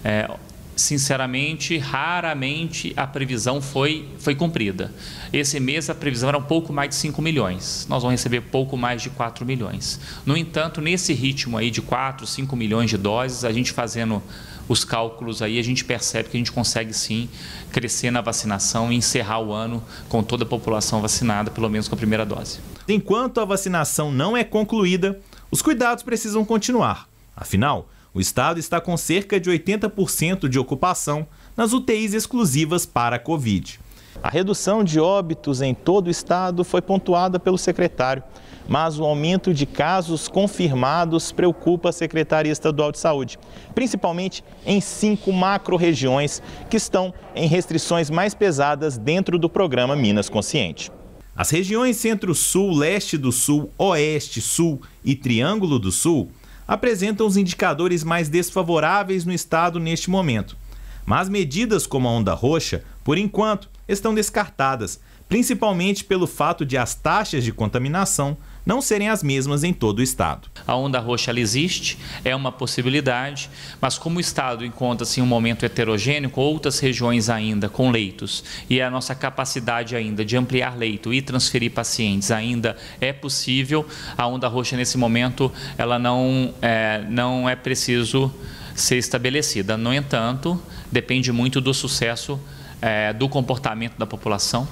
É, 0.03 0.29
sinceramente, 0.77 1.77
raramente 1.77 2.93
a 2.95 3.05
previsão 3.05 3.61
foi, 3.61 4.07
foi 4.19 4.35
cumprida. 4.35 4.93
Esse 5.33 5.59
mês 5.59 5.89
a 5.89 5.95
previsão 5.95 6.29
era 6.29 6.37
um 6.37 6.43
pouco 6.43 6.71
mais 6.71 6.89
de 6.89 6.95
5 6.95 7.21
milhões. 7.21 7.85
Nós 7.89 8.03
vamos 8.03 8.13
receber 8.19 8.41
pouco 8.41 8.77
mais 8.77 9.01
de 9.01 9.09
4 9.09 9.45
milhões. 9.45 9.99
No 10.25 10.37
entanto, 10.37 10.79
nesse 10.79 11.13
ritmo 11.13 11.57
aí 11.57 11.71
de 11.71 11.81
4, 11.81 12.25
5 12.25 12.55
milhões 12.55 12.89
de 12.89 12.97
doses, 12.97 13.43
a 13.43 13.51
gente 13.51 13.71
fazendo 13.71 14.21
os 14.69 14.83
cálculos 14.83 15.41
aí, 15.41 15.57
a 15.57 15.63
gente 15.63 15.83
percebe 15.83 16.29
que 16.29 16.37
a 16.37 16.39
gente 16.39 16.51
consegue 16.51 16.93
sim 16.93 17.27
crescer 17.71 18.11
na 18.11 18.21
vacinação 18.21 18.91
e 18.91 18.95
encerrar 18.95 19.39
o 19.39 19.51
ano 19.51 19.83
com 20.07 20.21
toda 20.21 20.43
a 20.43 20.47
população 20.47 21.01
vacinada, 21.01 21.49
pelo 21.49 21.69
menos 21.69 21.87
com 21.87 21.95
a 21.95 21.97
primeira 21.97 22.25
dose. 22.25 22.59
Enquanto 22.87 23.39
a 23.39 23.45
vacinação 23.45 24.11
não 24.11 24.37
é 24.37 24.43
concluída, 24.43 25.19
os 25.49 25.61
cuidados 25.61 26.03
precisam 26.03 26.45
continuar. 26.45 27.07
Afinal, 27.35 27.89
o 28.17 28.19
estado 28.19 28.59
está 28.59 28.81
com 28.81 28.97
cerca 28.97 29.39
de 29.39 29.47
80% 29.47 30.49
de 30.49 30.57
ocupação 30.57 31.27
nas 31.55 31.71
UTIs 31.71 32.15
exclusivas 32.15 32.83
para 32.83 33.17
a 33.17 33.19
Covid. 33.19 33.79
A 34.23 34.29
redução 34.31 34.83
de 34.83 34.99
óbitos 34.99 35.61
em 35.61 35.75
todo 35.75 36.07
o 36.07 36.09
estado 36.09 36.63
foi 36.63 36.81
pontuada 36.81 37.39
pelo 37.39 37.59
secretário, 37.59 38.23
mas 38.67 38.99
o 38.99 39.05
aumento 39.05 39.53
de 39.53 39.67
casos 39.67 40.27
confirmados 40.27 41.31
preocupa 41.31 41.89
a 41.89 41.91
Secretaria 41.93 42.51
Estadual 42.51 42.91
de 42.91 42.97
Saúde, 42.97 43.37
principalmente 43.75 44.43
em 44.65 44.81
cinco 44.81 45.31
macro-regiões 45.31 46.41
que 46.71 46.77
estão 46.77 47.13
em 47.35 47.47
restrições 47.47 48.09
mais 48.09 48.33
pesadas 48.33 48.97
dentro 48.97 49.37
do 49.37 49.47
programa 49.47 49.95
Minas 49.95 50.27
Consciente. 50.27 50.91
As 51.35 51.51
regiões 51.51 51.97
Centro-Sul, 51.97 52.75
Leste 52.75 53.15
do 53.15 53.31
Sul, 53.31 53.69
Oeste, 53.77 54.41
Sul 54.41 54.81
e 55.05 55.15
Triângulo 55.15 55.77
do 55.77 55.91
Sul 55.91 56.31
apresentam 56.67 57.25
os 57.25 57.37
indicadores 57.37 58.03
mais 58.03 58.27
desfavoráveis 58.27 59.25
no 59.25 59.31
estado 59.31 59.79
neste 59.79 60.09
momento. 60.09 60.57
Mas 61.05 61.29
medidas 61.29 61.87
como 61.87 62.07
a 62.07 62.11
onda 62.11 62.33
roxa, 62.33 62.83
por 63.03 63.17
enquanto, 63.17 63.69
estão 63.87 64.13
descartadas, 64.13 64.99
principalmente 65.29 66.03
pelo 66.03 66.27
fato 66.27 66.65
de 66.65 66.77
as 66.77 66.93
taxas 66.93 67.43
de 67.43 67.53
contaminação 67.53 68.37
não 68.67 68.81
serem 68.81 69.07
as 69.07 69.23
mesmas 69.23 69.63
em 69.63 69.71
todo 69.71 69.99
o 69.99 70.03
estado. 70.03 70.49
A 70.67 70.75
onda 70.75 70.99
roxa 70.99 71.31
existe, 71.39 71.97
é 72.25 72.35
uma 72.35 72.51
possibilidade, 72.51 73.49
mas 73.79 73.97
como 73.97 74.17
o 74.17 74.19
estado 74.19 74.65
encontra-se 74.65 75.21
em 75.21 75.23
um 75.23 75.25
momento 75.25 75.65
heterogêneo, 75.65 76.29
com 76.29 76.41
outras 76.41 76.77
regiões 76.79 77.29
ainda 77.29 77.69
com 77.69 77.89
leitos, 77.89 78.43
e 78.69 78.81
a 78.81 78.91
nossa 78.91 79.15
capacidade 79.15 79.95
ainda 79.95 80.25
de 80.25 80.35
ampliar 80.35 80.77
leito 80.77 81.13
e 81.13 81.21
transferir 81.21 81.71
pacientes 81.71 82.29
ainda 82.29 82.75
é 82.99 83.13
possível, 83.13 83.87
a 84.17 84.27
onda 84.27 84.49
roxa 84.49 84.75
nesse 84.75 84.97
momento 84.97 85.49
ela 85.77 85.97
não 85.97 86.53
é, 86.61 87.05
não 87.09 87.47
é 87.47 87.55
preciso 87.55 88.29
ser 88.75 88.97
estabelecida. 88.97 89.77
No 89.77 89.93
entanto, 89.93 90.61
depende 90.91 91.31
muito 91.31 91.61
do 91.61 91.73
sucesso 91.73 92.37
é, 92.81 93.13
do 93.13 93.29
comportamento 93.29 93.97
da 93.97 94.05
população 94.05 94.67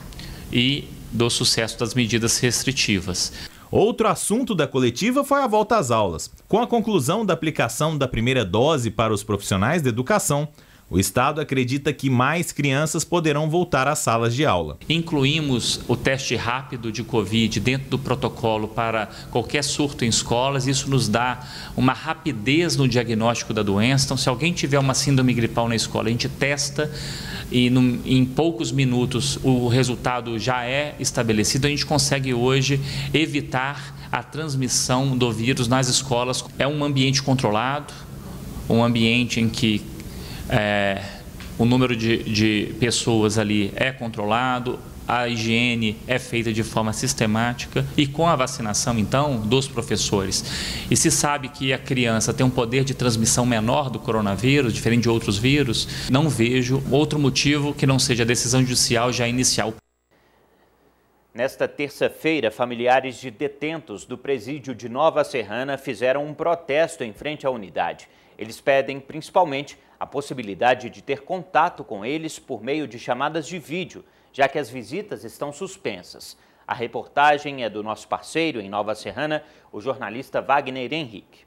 e 0.51 0.89
do 1.13 1.29
sucesso 1.29 1.79
das 1.79 1.93
medidas 1.93 2.39
restritivas. 2.39 3.31
Outro 3.71 4.07
assunto 4.07 4.53
da 4.53 4.67
coletiva 4.67 5.23
foi 5.23 5.41
a 5.41 5.47
volta 5.47 5.77
às 5.77 5.91
aulas. 5.91 6.31
Com 6.47 6.61
a 6.61 6.67
conclusão 6.67 7.25
da 7.25 7.33
aplicação 7.33 7.97
da 7.97 8.07
primeira 8.07 8.45
dose 8.45 8.91
para 8.91 9.13
os 9.13 9.23
profissionais 9.23 9.81
da 9.81 9.89
educação, 9.89 10.47
o 10.87 10.99
Estado 10.99 11.41
acredita 11.41 11.91
que 11.91 12.11
mais 12.11 12.51
crianças 12.51 13.03
poderão 13.03 13.49
voltar 13.49 13.87
às 13.87 13.99
salas 13.99 14.35
de 14.35 14.45
aula. 14.45 14.77
Incluímos 14.87 15.81
o 15.87 15.95
teste 15.95 16.35
rápido 16.35 16.91
de 16.91 17.03
Covid 17.03 17.59
dentro 17.59 17.89
do 17.89 17.97
protocolo 17.97 18.67
para 18.67 19.07
qualquer 19.31 19.63
surto 19.63 20.05
em 20.05 20.07
escolas. 20.07 20.67
Isso 20.67 20.87
nos 20.87 21.07
dá 21.07 21.39
uma 21.75 21.91
rapidez 21.91 22.75
no 22.75 22.87
diagnóstico 22.87 23.51
da 23.51 23.63
doença. 23.63 24.05
Então, 24.05 24.17
se 24.17 24.29
alguém 24.29 24.53
tiver 24.53 24.77
uma 24.77 24.93
síndrome 24.93 25.33
gripal 25.33 25.67
na 25.67 25.75
escola, 25.75 26.07
a 26.07 26.11
gente 26.11 26.29
testa 26.29 26.91
e 27.51 27.67
em 28.05 28.23
poucos 28.23 28.71
minutos 28.71 29.39
o 29.43 29.67
resultado 29.67 30.37
já 30.37 30.65
é 30.65 30.95
estabelecido. 30.99 31.65
A 31.65 31.69
gente 31.71 31.85
consegue 31.85 32.31
hoje 32.31 32.79
evitar 33.11 34.07
a 34.11 34.21
transmissão 34.21 35.17
do 35.17 35.31
vírus 35.31 35.67
nas 35.67 35.87
escolas. 35.87 36.45
É 36.59 36.67
um 36.67 36.83
ambiente 36.83 37.23
controlado, 37.23 37.91
um 38.69 38.83
ambiente 38.83 39.39
em 39.39 39.49
que 39.49 39.94
é, 40.49 41.01
o 41.57 41.65
número 41.65 41.95
de, 41.95 42.23
de 42.23 42.73
pessoas 42.79 43.37
ali 43.37 43.71
é 43.75 43.91
controlado, 43.91 44.79
a 45.07 45.27
higiene 45.27 45.97
é 46.07 46.17
feita 46.17 46.51
de 46.51 46.63
forma 46.63 46.91
sistemática 46.91 47.85
e 47.95 48.07
com 48.07 48.27
a 48.27 48.35
vacinação, 48.35 48.97
então, 48.97 49.39
dos 49.39 49.67
professores. 49.67 50.43
E 50.89 50.97
se 50.97 51.11
sabe 51.11 51.49
que 51.49 51.71
a 51.71 51.77
criança 51.77 52.33
tem 52.33 52.45
um 52.45 52.49
poder 52.49 52.83
de 52.83 52.93
transmissão 52.93 53.45
menor 53.45 53.89
do 53.89 53.99
coronavírus, 53.99 54.73
diferente 54.73 55.03
de 55.03 55.09
outros 55.09 55.37
vírus, 55.37 55.87
não 56.09 56.27
vejo 56.27 56.83
outro 56.89 57.19
motivo 57.19 57.73
que 57.73 57.85
não 57.85 57.99
seja 57.99 58.23
a 58.23 58.25
decisão 58.25 58.61
judicial 58.61 59.13
já 59.13 59.27
inicial. 59.27 59.73
Nesta 61.33 61.67
terça-feira, 61.67 62.49
familiares 62.49 63.19
de 63.19 63.29
detentos 63.29 64.05
do 64.05 64.17
presídio 64.17 64.73
de 64.73 64.87
Nova 64.87 65.23
Serrana 65.23 65.77
fizeram 65.77 66.25
um 66.25 66.33
protesto 66.33 67.03
em 67.03 67.11
frente 67.11 67.45
à 67.45 67.49
unidade. 67.49 68.07
Eles 68.37 68.61
pedem, 68.61 69.01
principalmente, 69.01 69.77
a 69.99 70.05
possibilidade 70.05 70.89
de 70.89 71.01
ter 71.01 71.21
contato 71.21 71.83
com 71.83 72.05
eles 72.05 72.39
por 72.39 72.63
meio 72.63 72.87
de 72.87 72.99
chamadas 72.99 73.47
de 73.47 73.59
vídeo, 73.59 74.03
já 74.31 74.47
que 74.47 74.59
as 74.59 74.69
visitas 74.69 75.23
estão 75.23 75.51
suspensas. 75.53 76.37
A 76.67 76.73
reportagem 76.73 77.63
é 77.63 77.69
do 77.69 77.83
nosso 77.83 78.07
parceiro 78.07 78.59
em 78.59 78.67
Nova 78.67 78.95
Serrana, 78.95 79.43
o 79.71 79.79
jornalista 79.79 80.41
Wagner 80.41 80.91
Henrique. 80.91 81.44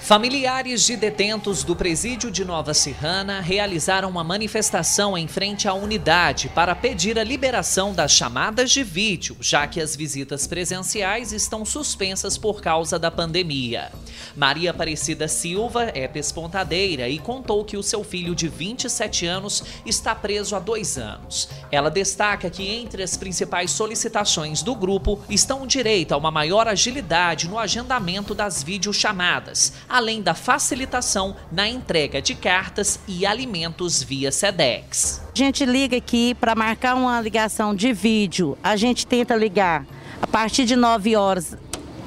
Familiares 0.00 0.86
de 0.86 0.96
detentos 0.96 1.62
do 1.62 1.76
presídio 1.76 2.30
de 2.30 2.42
Nova 2.42 2.72
Serrana 2.72 3.40
realizaram 3.40 4.08
uma 4.08 4.24
manifestação 4.24 5.18
em 5.18 5.26
frente 5.26 5.68
à 5.68 5.74
unidade 5.74 6.48
para 6.54 6.74
pedir 6.74 7.18
a 7.18 7.24
liberação 7.24 7.92
das 7.92 8.12
chamadas 8.12 8.70
de 8.70 8.82
vídeo, 8.82 9.36
já 9.40 9.66
que 9.66 9.80
as 9.80 9.94
visitas 9.94 10.46
presenciais 10.46 11.32
estão 11.32 11.64
suspensas 11.64 12.38
por 12.38 12.62
causa 12.62 12.98
da 12.98 13.10
pandemia. 13.10 13.92
Maria 14.34 14.70
Aparecida 14.70 15.28
Silva 15.28 15.90
é 15.94 16.06
pespontadeira 16.08 17.08
e 17.08 17.18
contou 17.18 17.64
que 17.64 17.76
o 17.76 17.82
seu 17.82 18.02
filho 18.02 18.34
de 18.34 18.48
27 18.48 19.26
anos 19.26 19.64
está 19.84 20.14
preso 20.14 20.54
há 20.56 20.58
dois 20.58 20.96
anos. 20.96 21.48
Ela 21.70 21.90
destaca 21.90 22.48
que 22.48 22.66
entre 22.66 23.02
as 23.02 23.16
principais 23.16 23.72
solicitações 23.72 24.62
do 24.62 24.74
grupo 24.74 25.20
estão 25.28 25.64
o 25.64 25.66
direito 25.66 26.12
a 26.12 26.16
uma 26.16 26.30
maior 26.30 26.66
agilidade 26.66 27.48
no 27.48 27.58
agendamento 27.58 28.34
das 28.34 28.62
videochamadas 28.62 29.72
além 29.88 30.20
da 30.20 30.34
facilitação 30.34 31.36
na 31.50 31.68
entrega 31.68 32.20
de 32.20 32.34
cartas 32.34 33.00
e 33.08 33.24
alimentos 33.24 34.02
via 34.02 34.30
SEDEX. 34.30 35.22
A 35.32 35.38
gente 35.38 35.64
liga 35.64 35.96
aqui 35.96 36.34
para 36.34 36.54
marcar 36.54 36.94
uma 36.94 37.20
ligação 37.20 37.74
de 37.74 37.92
vídeo. 37.92 38.58
A 38.62 38.76
gente 38.76 39.06
tenta 39.06 39.34
ligar 39.34 39.86
a 40.20 40.26
partir 40.26 40.64
de 40.64 40.76
9 40.76 41.16
horas 41.16 41.56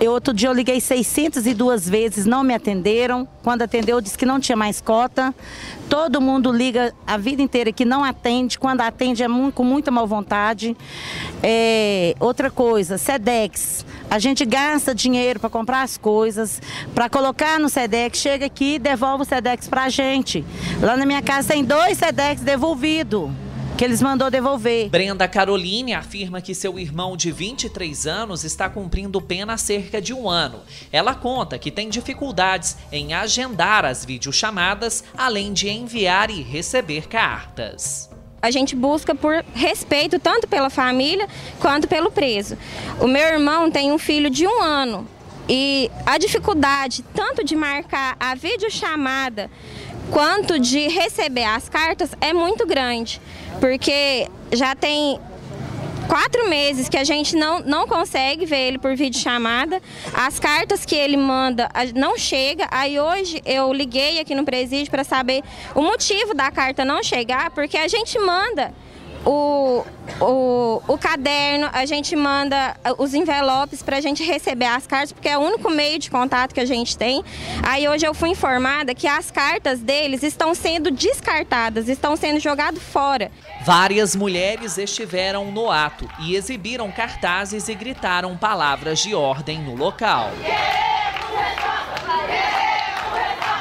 eu, 0.01 0.13
outro 0.13 0.33
dia 0.33 0.49
eu 0.49 0.53
liguei 0.53 0.81
602 0.81 1.87
vezes, 1.87 2.25
não 2.25 2.43
me 2.43 2.55
atenderam. 2.55 3.27
Quando 3.43 3.61
atendeu, 3.61 4.01
disse 4.01 4.17
que 4.17 4.25
não 4.25 4.39
tinha 4.39 4.55
mais 4.55 4.81
cota. 4.81 5.31
Todo 5.87 6.19
mundo 6.19 6.51
liga 6.51 6.91
a 7.05 7.17
vida 7.17 7.39
inteira 7.39 7.71
que 7.71 7.85
não 7.85 8.03
atende. 8.03 8.57
Quando 8.57 8.81
atende 8.81 9.21
é 9.21 9.27
muito, 9.27 9.53
com 9.53 9.63
muita 9.63 9.91
mal 9.91 10.07
vontade. 10.07 10.75
É, 11.43 12.15
outra 12.19 12.49
coisa, 12.49 12.97
SEDEX. 12.97 13.85
A 14.09 14.17
gente 14.17 14.43
gasta 14.43 14.95
dinheiro 14.95 15.39
para 15.39 15.51
comprar 15.51 15.83
as 15.83 15.97
coisas, 15.97 16.59
para 16.95 17.07
colocar 17.07 17.59
no 17.59 17.69
SEDEX. 17.69 18.17
Chega 18.17 18.47
aqui 18.47 18.75
e 18.75 18.79
devolve 18.79 19.21
o 19.21 19.25
SEDEX 19.25 19.67
para 19.67 19.83
a 19.83 19.89
gente. 19.89 20.43
Lá 20.81 20.97
na 20.97 21.05
minha 21.05 21.21
casa 21.21 21.49
tem 21.49 21.63
dois 21.63 21.99
SEDEX 21.99 22.41
devolvidos 22.41 23.29
que 23.77 23.83
eles 23.83 24.01
mandou 24.01 24.29
devolver. 24.29 24.89
Brenda 24.89 25.27
Caroline 25.27 25.93
afirma 25.93 26.41
que 26.41 26.53
seu 26.53 26.77
irmão 26.77 27.17
de 27.17 27.31
23 27.31 28.07
anos 28.07 28.43
está 28.43 28.69
cumprindo 28.69 29.21
pena 29.21 29.53
há 29.53 29.57
cerca 29.57 30.01
de 30.01 30.13
um 30.13 30.29
ano. 30.29 30.59
Ela 30.91 31.15
conta 31.15 31.57
que 31.57 31.71
tem 31.71 31.89
dificuldades 31.89 32.77
em 32.91 33.13
agendar 33.13 33.85
as 33.85 34.05
videochamadas, 34.05 35.03
além 35.17 35.53
de 35.53 35.69
enviar 35.69 36.29
e 36.29 36.41
receber 36.41 37.07
cartas. 37.07 38.09
A 38.41 38.49
gente 38.49 38.75
busca 38.75 39.13
por 39.13 39.45
respeito 39.53 40.17
tanto 40.17 40.47
pela 40.47 40.69
família 40.69 41.27
quanto 41.59 41.87
pelo 41.87 42.11
preso. 42.11 42.57
O 42.99 43.07
meu 43.07 43.27
irmão 43.27 43.69
tem 43.69 43.91
um 43.91 43.99
filho 43.99 44.31
de 44.31 44.47
um 44.47 44.61
ano 44.63 45.07
E 45.47 45.91
a 46.05 46.17
dificuldade 46.17 47.03
tanto 47.13 47.43
de 47.43 47.55
marcar 47.55 48.15
a 48.19 48.33
videochamada 48.33 49.49
quanto 50.09 50.59
de 50.59 50.87
receber 50.87 51.43
as 51.43 51.69
cartas 51.69 52.11
é 52.19 52.33
muito 52.33 52.65
grande, 52.65 53.21
porque 53.59 54.27
já 54.51 54.75
tem 54.75 55.19
quatro 56.07 56.49
meses 56.49 56.89
que 56.89 56.97
a 56.97 57.03
gente 57.05 57.37
não, 57.37 57.59
não 57.59 57.87
consegue 57.87 58.45
ver 58.45 58.67
ele 58.67 58.77
por 58.77 58.95
videochamada. 58.95 59.81
As 60.13 60.39
cartas 60.39 60.85
que 60.85 60.95
ele 60.95 61.15
manda 61.15 61.69
não 61.95 62.17
chega. 62.17 62.67
Aí 62.69 62.99
hoje 62.99 63.41
eu 63.45 63.71
liguei 63.71 64.19
aqui 64.19 64.35
no 64.35 64.43
presídio 64.43 64.91
para 64.91 65.05
saber 65.05 65.41
o 65.73 65.81
motivo 65.81 66.33
da 66.33 66.51
carta 66.51 66.83
não 66.83 67.01
chegar, 67.01 67.51
porque 67.51 67.77
a 67.77 67.87
gente 67.87 68.19
manda 68.19 68.73
o, 69.25 69.83
o, 70.19 70.81
o 70.87 70.97
caderno, 70.97 71.69
a 71.71 71.85
gente 71.85 72.15
manda 72.15 72.75
os 72.97 73.13
envelopes 73.13 73.83
para 73.83 73.97
a 73.97 74.01
gente 74.01 74.23
receber 74.23 74.65
as 74.65 74.87
cartas, 74.87 75.11
porque 75.11 75.29
é 75.29 75.37
o 75.37 75.41
único 75.41 75.69
meio 75.69 75.99
de 75.99 76.09
contato 76.09 76.53
que 76.53 76.59
a 76.59 76.65
gente 76.65 76.97
tem. 76.97 77.23
Aí 77.61 77.87
hoje 77.87 78.05
eu 78.05 78.13
fui 78.13 78.29
informada 78.29 78.95
que 78.95 79.07
as 79.07 79.29
cartas 79.29 79.79
deles 79.79 80.23
estão 80.23 80.55
sendo 80.55 80.89
descartadas, 80.89 81.87
estão 81.87 82.15
sendo 82.15 82.39
jogadas 82.39 82.81
fora. 82.81 83.31
Várias 83.63 84.15
mulheres 84.15 84.77
estiveram 84.77 85.51
no 85.51 85.69
ato 85.69 86.09
e 86.21 86.35
exibiram 86.35 86.91
cartazes 86.91 87.67
e 87.67 87.75
gritaram 87.75 88.35
palavras 88.35 88.99
de 88.99 89.13
ordem 89.13 89.61
no 89.61 89.75
local. 89.75 90.31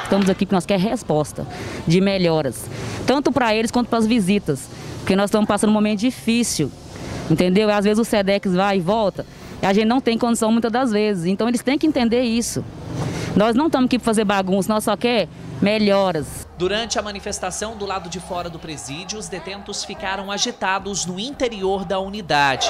Estamos 0.03 0.29
aqui 0.29 0.45
porque 0.45 0.55
nós 0.55 0.65
queremos 0.65 0.91
resposta 0.91 1.47
de 1.87 2.01
melhoras, 2.01 2.65
tanto 3.07 3.31
para 3.31 3.55
eles 3.55 3.71
quanto 3.71 3.87
para 3.87 3.99
as 3.99 4.07
visitas 4.07 4.67
porque 5.01 5.15
nós 5.15 5.29
estamos 5.29 5.47
passando 5.47 5.71
um 5.71 5.73
momento 5.73 5.99
difícil, 5.99 6.71
entendeu? 7.29 7.69
Às 7.69 7.83
vezes 7.83 7.99
o 7.99 8.05
SEDEX 8.05 8.53
vai 8.53 8.77
e 8.77 8.79
volta, 8.79 9.25
e 9.61 9.65
a 9.65 9.73
gente 9.73 9.85
não 9.85 9.99
tem 9.99 10.17
condição 10.17 10.51
muitas 10.51 10.71
das 10.71 10.91
vezes. 10.91 11.25
Então 11.25 11.47
eles 11.47 11.61
têm 11.61 11.77
que 11.77 11.87
entender 11.87 12.21
isso. 12.21 12.63
Nós 13.35 13.55
não 13.55 13.67
estamos 13.67 13.87
aqui 13.87 13.97
para 13.97 14.05
fazer 14.05 14.23
bagunça, 14.23 14.71
nós 14.71 14.83
só 14.83 14.95
quer 14.95 15.27
melhoras. 15.61 16.47
Durante 16.57 16.99
a 16.99 17.01
manifestação 17.01 17.75
do 17.75 17.85
lado 17.85 18.09
de 18.09 18.19
fora 18.19 18.49
do 18.49 18.59
presídio, 18.59 19.17
os 19.17 19.27
detentos 19.27 19.83
ficaram 19.83 20.31
agitados 20.31 21.05
no 21.05 21.19
interior 21.19 21.83
da 21.85 21.99
unidade. 21.99 22.69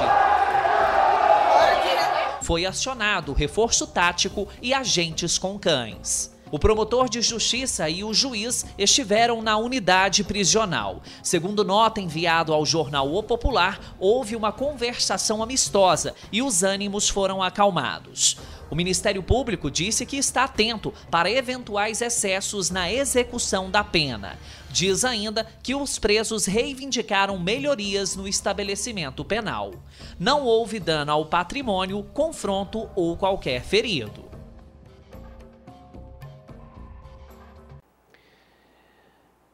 Foi 2.41 2.65
acionado 2.65 3.33
reforço 3.33 3.85
tático 3.87 4.47
e 4.61 4.73
agentes 4.73 5.37
com 5.37 5.59
cães. 5.59 6.30
O 6.51 6.59
promotor 6.59 7.07
de 7.07 7.21
justiça 7.21 7.89
e 7.89 8.03
o 8.03 8.13
juiz 8.13 8.65
estiveram 8.77 9.41
na 9.41 9.55
unidade 9.55 10.21
prisional. 10.21 11.01
Segundo 11.23 11.63
nota 11.63 12.01
enviado 12.01 12.53
ao 12.53 12.65
jornal 12.65 13.13
O 13.13 13.23
Popular, 13.23 13.95
houve 13.97 14.35
uma 14.35 14.51
conversação 14.51 15.41
amistosa 15.41 16.13
e 16.29 16.41
os 16.41 16.61
ânimos 16.61 17.07
foram 17.07 17.41
acalmados. 17.41 18.37
O 18.69 18.75
Ministério 18.75 19.23
Público 19.23 19.71
disse 19.71 20.05
que 20.05 20.17
está 20.17 20.43
atento 20.43 20.93
para 21.09 21.31
eventuais 21.31 22.01
excessos 22.01 22.69
na 22.69 22.91
execução 22.91 23.71
da 23.71 23.83
pena. 23.83 24.37
Diz 24.69 25.05
ainda 25.05 25.47
que 25.63 25.73
os 25.73 25.97
presos 25.99 26.45
reivindicaram 26.45 27.39
melhorias 27.39 28.15
no 28.15 28.27
estabelecimento 28.27 29.23
penal. 29.23 29.71
Não 30.19 30.43
houve 30.43 30.81
dano 30.81 31.13
ao 31.13 31.25
patrimônio, 31.25 32.03
confronto 32.13 32.89
ou 32.93 33.15
qualquer 33.15 33.61
ferido. 33.61 34.30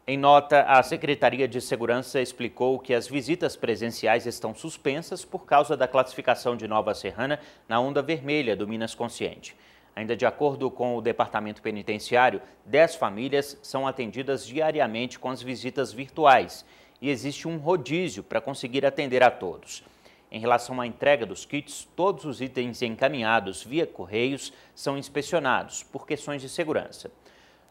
Em 0.10 0.16
nota, 0.18 0.62
a 0.62 0.82
Secretaria 0.84 1.50
de 1.50 1.60
Segurança 1.60 2.22
explicou 2.22 2.80
que 2.80 2.94
as 2.94 3.10
visitas 3.10 3.58
presenciais 3.58 4.26
estão 4.26 4.56
suspensas 4.56 5.26
por 5.26 5.46
causa 5.46 5.76
da 5.76 5.86
classificação 5.86 6.56
de 6.56 6.66
Nova 6.66 6.94
Serrana 6.94 7.42
na 7.68 7.78
onda 7.82 8.02
vermelha 8.02 8.56
do 8.56 8.66
Minas 8.66 8.96
Consciente. 8.96 9.54
Ainda 9.94 10.16
de 10.16 10.26
acordo 10.26 10.72
com 10.72 10.96
o 10.96 11.02
Departamento 11.02 11.62
Penitenciário, 11.62 12.42
10 12.66 12.96
famílias 12.96 13.60
são 13.62 13.86
atendidas 13.86 14.48
diariamente 14.48 15.20
com 15.20 15.30
as 15.30 15.44
visitas 15.44 15.92
virtuais 15.92 16.64
e 17.02 17.10
existe 17.10 17.46
um 17.46 17.58
rodízio 17.58 18.24
para 18.24 18.40
conseguir 18.40 18.86
atender 18.86 19.22
a 19.22 19.30
todos. 19.30 19.84
Em 20.32 20.40
relação 20.40 20.80
à 20.80 20.88
entrega 20.88 21.26
dos 21.26 21.46
kits, 21.46 21.86
todos 21.98 22.24
os 22.24 22.40
itens 22.40 22.82
encaminhados 22.82 23.62
via 23.62 23.86
correios 23.86 24.54
são 24.74 24.98
inspecionados 24.98 25.84
por 25.84 26.08
questões 26.08 26.42
de 26.42 26.48
segurança. 26.48 27.12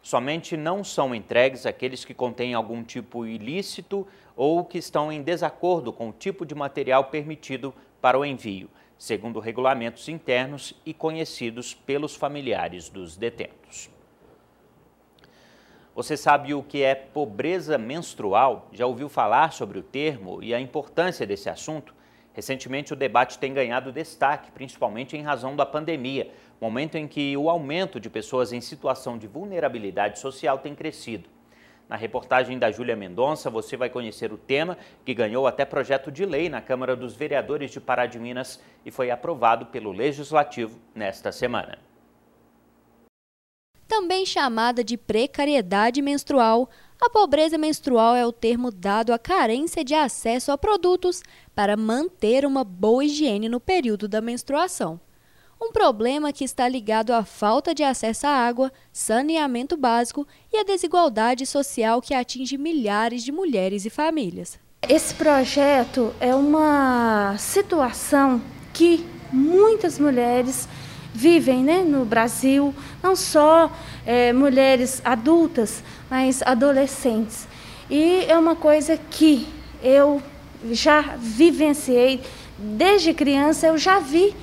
Somente 0.06 0.56
não 0.56 0.84
são 0.84 1.12
entregues 1.12 1.66
aqueles 1.66 2.04
que 2.04 2.14
contêm 2.14 2.54
algum 2.54 2.84
tipo 2.84 3.26
ilícito 3.26 4.06
ou 4.36 4.64
que 4.64 4.78
estão 4.78 5.10
em 5.10 5.20
desacordo 5.20 5.92
com 5.92 6.10
o 6.10 6.12
tipo 6.12 6.46
de 6.46 6.54
material 6.54 7.06
permitido 7.06 7.74
para 8.00 8.16
o 8.16 8.24
envio, 8.24 8.70
segundo 8.96 9.40
regulamentos 9.40 10.08
internos 10.08 10.80
e 10.86 10.94
conhecidos 10.94 11.74
pelos 11.74 12.14
familiares 12.14 12.88
dos 12.88 13.16
detentos. 13.16 13.90
Você 15.92 16.16
sabe 16.16 16.54
o 16.54 16.62
que 16.62 16.84
é 16.84 16.94
pobreza 16.94 17.76
menstrual? 17.76 18.68
Já 18.72 18.86
ouviu 18.86 19.08
falar 19.08 19.52
sobre 19.52 19.80
o 19.80 19.82
termo 19.82 20.40
e 20.40 20.54
a 20.54 20.60
importância 20.60 21.26
desse 21.26 21.50
assunto? 21.50 21.92
Recentemente, 22.32 22.92
o 22.92 22.96
debate 22.96 23.40
tem 23.40 23.52
ganhado 23.52 23.90
destaque, 23.90 24.52
principalmente 24.52 25.16
em 25.16 25.22
razão 25.22 25.56
da 25.56 25.66
pandemia, 25.66 26.30
momento 26.60 26.96
em 26.96 27.06
que 27.06 27.36
o 27.36 27.50
aumento 27.50 28.00
de 28.00 28.08
pessoas 28.08 28.52
em 28.52 28.60
situação 28.60 29.18
de 29.18 29.26
vulnerabilidade 29.26 30.18
social 30.18 30.58
tem 30.58 30.74
crescido. 30.74 31.28
Na 31.88 31.94
reportagem 31.94 32.58
da 32.58 32.70
Júlia 32.70 32.96
Mendonça, 32.96 33.48
você 33.48 33.76
vai 33.76 33.88
conhecer 33.88 34.32
o 34.32 34.38
tema, 34.38 34.76
que 35.04 35.14
ganhou 35.14 35.46
até 35.46 35.64
projeto 35.64 36.10
de 36.10 36.26
lei 36.26 36.48
na 36.48 36.60
Câmara 36.60 36.96
dos 36.96 37.14
Vereadores 37.14 37.70
de 37.70 37.80
Pará 37.80 38.06
de 38.06 38.18
Minas 38.18 38.60
e 38.84 38.90
foi 38.90 39.10
aprovado 39.10 39.66
pelo 39.66 39.92
Legislativo 39.92 40.80
nesta 40.94 41.30
semana. 41.30 41.78
Também 43.86 44.26
chamada 44.26 44.82
de 44.82 44.96
precariedade 44.96 46.02
menstrual, 46.02 46.68
a 47.00 47.08
pobreza 47.08 47.56
menstrual 47.56 48.16
é 48.16 48.26
o 48.26 48.32
termo 48.32 48.72
dado 48.72 49.12
à 49.12 49.18
carência 49.18 49.84
de 49.84 49.94
acesso 49.94 50.50
a 50.50 50.58
produtos 50.58 51.22
para 51.54 51.76
manter 51.76 52.44
uma 52.44 52.64
boa 52.64 53.04
higiene 53.04 53.48
no 53.48 53.60
período 53.60 54.08
da 54.08 54.20
menstruação. 54.20 55.00
Um 55.60 55.72
problema 55.72 56.32
que 56.32 56.44
está 56.44 56.68
ligado 56.68 57.12
à 57.12 57.24
falta 57.24 57.74
de 57.74 57.82
acesso 57.82 58.26
à 58.26 58.30
água, 58.30 58.70
saneamento 58.92 59.76
básico 59.76 60.26
e 60.52 60.58
à 60.58 60.64
desigualdade 60.64 61.46
social 61.46 62.02
que 62.02 62.12
atinge 62.12 62.58
milhares 62.58 63.22
de 63.22 63.32
mulheres 63.32 63.86
e 63.86 63.90
famílias. 63.90 64.58
Esse 64.86 65.14
projeto 65.14 66.14
é 66.20 66.34
uma 66.34 67.36
situação 67.38 68.40
que 68.72 69.04
muitas 69.32 69.98
mulheres 69.98 70.68
vivem 71.14 71.64
né, 71.64 71.82
no 71.82 72.04
Brasil, 72.04 72.74
não 73.02 73.16
só 73.16 73.72
é, 74.04 74.34
mulheres 74.34 75.00
adultas, 75.02 75.82
mas 76.10 76.42
adolescentes. 76.42 77.48
E 77.88 78.26
é 78.28 78.36
uma 78.36 78.54
coisa 78.54 78.98
que 79.10 79.48
eu 79.82 80.22
já 80.70 81.16
vivenciei 81.16 82.20
desde 82.58 83.14
criança, 83.14 83.66
eu 83.66 83.78
já 83.78 83.98
vi 83.98 84.34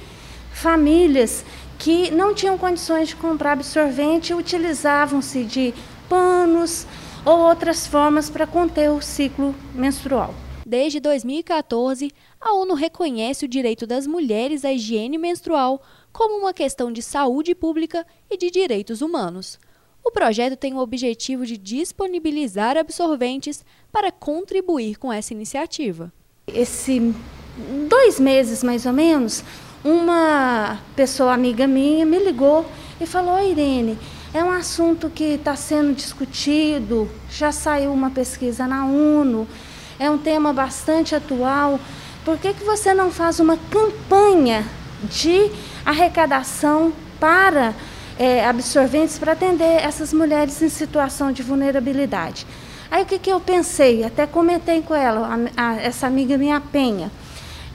famílias 0.54 1.44
que 1.78 2.12
não 2.12 2.34
tinham 2.34 2.58
condições 2.58 3.10
de 3.10 3.16
comprar 3.16 3.54
absorvente 3.54 4.34
utilizavam-se 4.34 5.44
de 5.44 5.74
panos 6.08 6.86
ou 7.26 7.40
outras 7.40 7.88
formas 7.88 8.30
para 8.30 8.48
conter 8.48 8.90
o 8.90 9.02
ciclo 9.02 9.56
menstrual. 9.74 10.34
Desde 10.66 11.00
2014, 11.00 12.12
a 12.40 12.54
ONU 12.54 12.74
reconhece 12.74 13.46
o 13.46 13.48
direito 13.50 13.86
das 13.86 14.08
mulheres 14.08 14.64
à 14.64 14.72
higiene 14.72 15.18
menstrual 15.18 15.82
como 16.12 16.40
uma 16.40 16.54
questão 16.54 16.92
de 16.92 17.02
saúde 17.02 17.54
pública 17.54 18.06
e 18.30 18.38
de 18.38 18.50
direitos 18.50 19.02
humanos. 19.02 19.60
O 20.04 20.12
projeto 20.12 20.56
tem 20.56 20.74
o 20.74 20.80
objetivo 20.80 21.46
de 21.46 21.58
disponibilizar 21.58 22.78
absorventes 22.78 23.66
para 23.92 24.12
contribuir 24.12 24.98
com 24.98 25.12
essa 25.12 25.34
iniciativa. 25.34 26.12
Esse 26.48 27.14
dois 27.88 28.20
meses 28.20 28.64
mais 28.64 28.86
ou 28.86 28.94
menos, 28.94 29.44
uma 29.84 30.80
pessoa 30.96 31.34
amiga 31.34 31.68
minha 31.68 32.06
me 32.06 32.20
ligou 32.20 32.66
e 33.00 33.06
falou: 33.06 33.40
Irene, 33.40 33.98
é 34.34 34.44
um 34.44 34.52
assunto 34.52 35.10
que 35.10 35.24
está 35.24 35.56
sendo 35.56 35.94
discutido, 35.94 37.10
já 37.30 37.52
saiu 37.52 37.92
uma 37.92 38.10
pesquisa 38.10 38.68
na 38.68 38.86
ONU, 38.86 39.48
é 40.00 40.10
um 40.10 40.18
tema 40.18 40.54
bastante 40.54 41.16
atual. 41.16 41.80
Por 42.24 42.38
que, 42.38 42.54
que 42.54 42.64
você 42.64 42.94
não 42.94 43.12
faz 43.12 43.40
uma 43.40 43.58
campanha 43.58 44.66
de 45.04 45.52
arrecadação 45.86 46.94
para 47.20 47.74
é, 48.18 48.46
absorventes 48.46 49.18
para 49.18 49.34
atender 49.34 49.84
essas 49.84 50.14
mulheres 50.14 50.62
em 50.62 50.70
situação 50.70 51.32
de 51.32 51.42
vulnerabilidade. 51.42 52.46
Aí 52.90 53.04
o 53.04 53.06
que, 53.06 53.18
que 53.18 53.32
eu 53.32 53.40
pensei? 53.40 54.04
Até 54.04 54.28
comentei 54.28 54.82
com 54.82 54.94
ela, 54.94 55.28
a, 55.58 55.70
a, 55.70 55.76
essa 55.82 56.06
amiga 56.06 56.38
minha 56.38 56.62
Penha. 56.62 57.12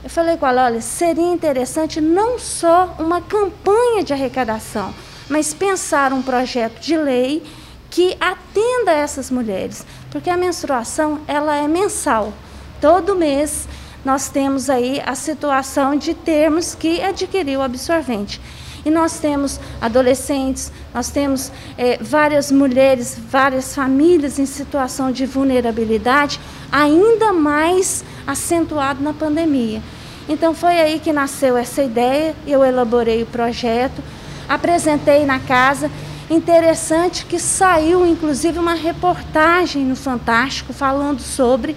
Eu 0.08 0.10
falei 0.10 0.38
com 0.38 0.46
ela, 0.46 0.64
olha, 0.64 0.80
seria 0.80 1.34
interessante 1.34 2.00
não 2.00 2.38
só 2.38 2.96
uma 2.98 3.20
campanha 3.20 4.02
de 4.02 4.14
arrecadação, 4.14 4.94
mas 5.28 5.52
pensar 5.52 6.14
um 6.14 6.22
projeto 6.22 6.80
de 6.80 6.96
lei 6.96 7.42
que 7.90 8.16
atenda 8.18 8.90
essas 8.90 9.30
mulheres, 9.30 9.84
porque 10.10 10.30
a 10.30 10.36
menstruação 10.38 11.20
ela 11.28 11.54
é 11.56 11.68
mensal. 11.68 12.32
Todo 12.80 13.14
mês 13.14 13.68
nós 14.02 14.30
temos 14.30 14.70
aí 14.70 14.98
a 15.04 15.14
situação 15.14 15.94
de 15.94 16.14
termos 16.14 16.74
que 16.74 17.02
adquirir 17.02 17.58
o 17.58 17.62
absorvente. 17.62 18.40
E 18.86 18.90
nós 18.90 19.20
temos 19.20 19.60
adolescentes, 19.78 20.72
nós 20.94 21.10
temos 21.10 21.52
é, 21.76 21.98
várias 22.00 22.50
mulheres, 22.50 23.14
várias 23.30 23.74
famílias 23.74 24.38
em 24.38 24.46
situação 24.46 25.12
de 25.12 25.26
vulnerabilidade, 25.26 26.40
ainda 26.72 27.30
mais 27.30 28.02
acentuado 28.26 29.02
na 29.02 29.12
pandemia. 29.12 29.82
Então 30.28 30.54
foi 30.54 30.78
aí 30.78 31.00
que 31.00 31.12
nasceu 31.12 31.56
essa 31.56 31.82
ideia, 31.82 32.34
eu 32.46 32.62
elaborei 32.62 33.22
o 33.22 33.26
projeto, 33.26 34.02
apresentei 34.48 35.24
na 35.24 35.40
casa. 35.40 35.90
Interessante 36.28 37.24
que 37.24 37.38
saiu 37.38 38.06
inclusive 38.06 38.58
uma 38.58 38.74
reportagem 38.74 39.84
no 39.84 39.96
Fantástico 39.96 40.74
falando 40.74 41.20
sobre. 41.20 41.74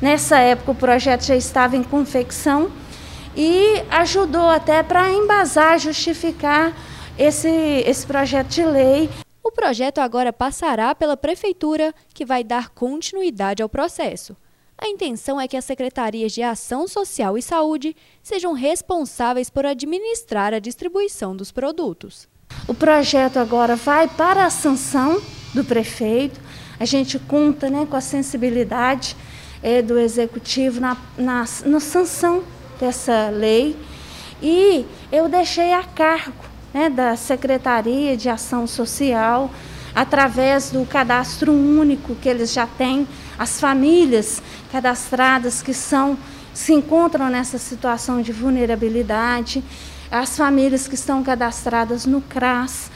Nessa 0.00 0.38
época 0.38 0.72
o 0.72 0.74
projeto 0.74 1.24
já 1.24 1.36
estava 1.36 1.76
em 1.76 1.84
confecção 1.84 2.72
e 3.36 3.82
ajudou 3.88 4.48
até 4.48 4.82
para 4.82 5.08
embasar, 5.12 5.78
justificar 5.78 6.72
esse, 7.16 7.48
esse 7.86 8.04
projeto 8.04 8.48
de 8.48 8.64
lei. 8.64 9.08
O 9.44 9.52
projeto 9.52 9.98
agora 9.98 10.32
passará 10.32 10.92
pela 10.92 11.16
Prefeitura, 11.16 11.94
que 12.12 12.24
vai 12.24 12.42
dar 12.42 12.70
continuidade 12.70 13.62
ao 13.62 13.68
processo. 13.68 14.36
A 14.82 14.88
intenção 14.88 15.40
é 15.40 15.46
que 15.46 15.56
as 15.56 15.64
secretarias 15.64 16.32
de 16.32 16.42
Ação 16.42 16.88
Social 16.88 17.38
e 17.38 17.42
Saúde 17.42 17.94
sejam 18.20 18.52
responsáveis 18.52 19.48
por 19.48 19.64
administrar 19.64 20.52
a 20.52 20.58
distribuição 20.58 21.36
dos 21.36 21.52
produtos. 21.52 22.28
O 22.66 22.74
projeto 22.74 23.36
agora 23.36 23.76
vai 23.76 24.08
para 24.08 24.44
a 24.44 24.50
sanção 24.50 25.22
do 25.54 25.62
prefeito. 25.62 26.40
A 26.80 26.84
gente 26.84 27.16
conta 27.16 27.70
né, 27.70 27.86
com 27.88 27.94
a 27.94 28.00
sensibilidade 28.00 29.16
é, 29.62 29.80
do 29.82 29.96
executivo 30.00 30.80
na, 30.80 30.96
na, 31.16 31.44
na 31.64 31.78
sanção 31.78 32.42
dessa 32.80 33.28
lei. 33.28 33.76
E 34.42 34.84
eu 35.12 35.28
deixei 35.28 35.72
a 35.72 35.84
cargo 35.84 36.44
né, 36.74 36.90
da 36.90 37.14
Secretaria 37.14 38.16
de 38.16 38.28
Ação 38.28 38.66
Social, 38.66 39.48
através 39.94 40.70
do 40.70 40.84
cadastro 40.84 41.52
único 41.52 42.14
que 42.16 42.28
eles 42.28 42.52
já 42.52 42.66
têm, 42.66 43.06
as 43.38 43.60
famílias 43.60 44.42
cadastradas 44.72 45.60
que 45.60 45.74
são 45.74 46.16
se 46.54 46.72
encontram 46.72 47.28
nessa 47.28 47.58
situação 47.58 48.22
de 48.22 48.32
vulnerabilidade, 48.32 49.62
as 50.10 50.36
famílias 50.36 50.88
que 50.88 50.94
estão 50.94 51.22
cadastradas 51.22 52.06
no 52.06 52.22
CRAS. 52.22 52.90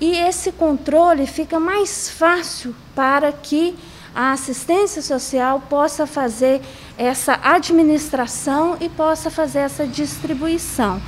E 0.00 0.12
esse 0.12 0.52
controle 0.52 1.26
fica 1.26 1.58
mais 1.60 2.08
fácil 2.08 2.74
para 2.94 3.32
que 3.32 3.76
a 4.14 4.32
assistência 4.32 5.02
social 5.02 5.60
possa 5.68 6.06
fazer 6.06 6.60
essa 6.96 7.38
administração 7.42 8.76
e 8.80 8.88
possa 8.88 9.30
fazer 9.30 9.60
essa 9.60 9.86
distribuição. 9.86 11.00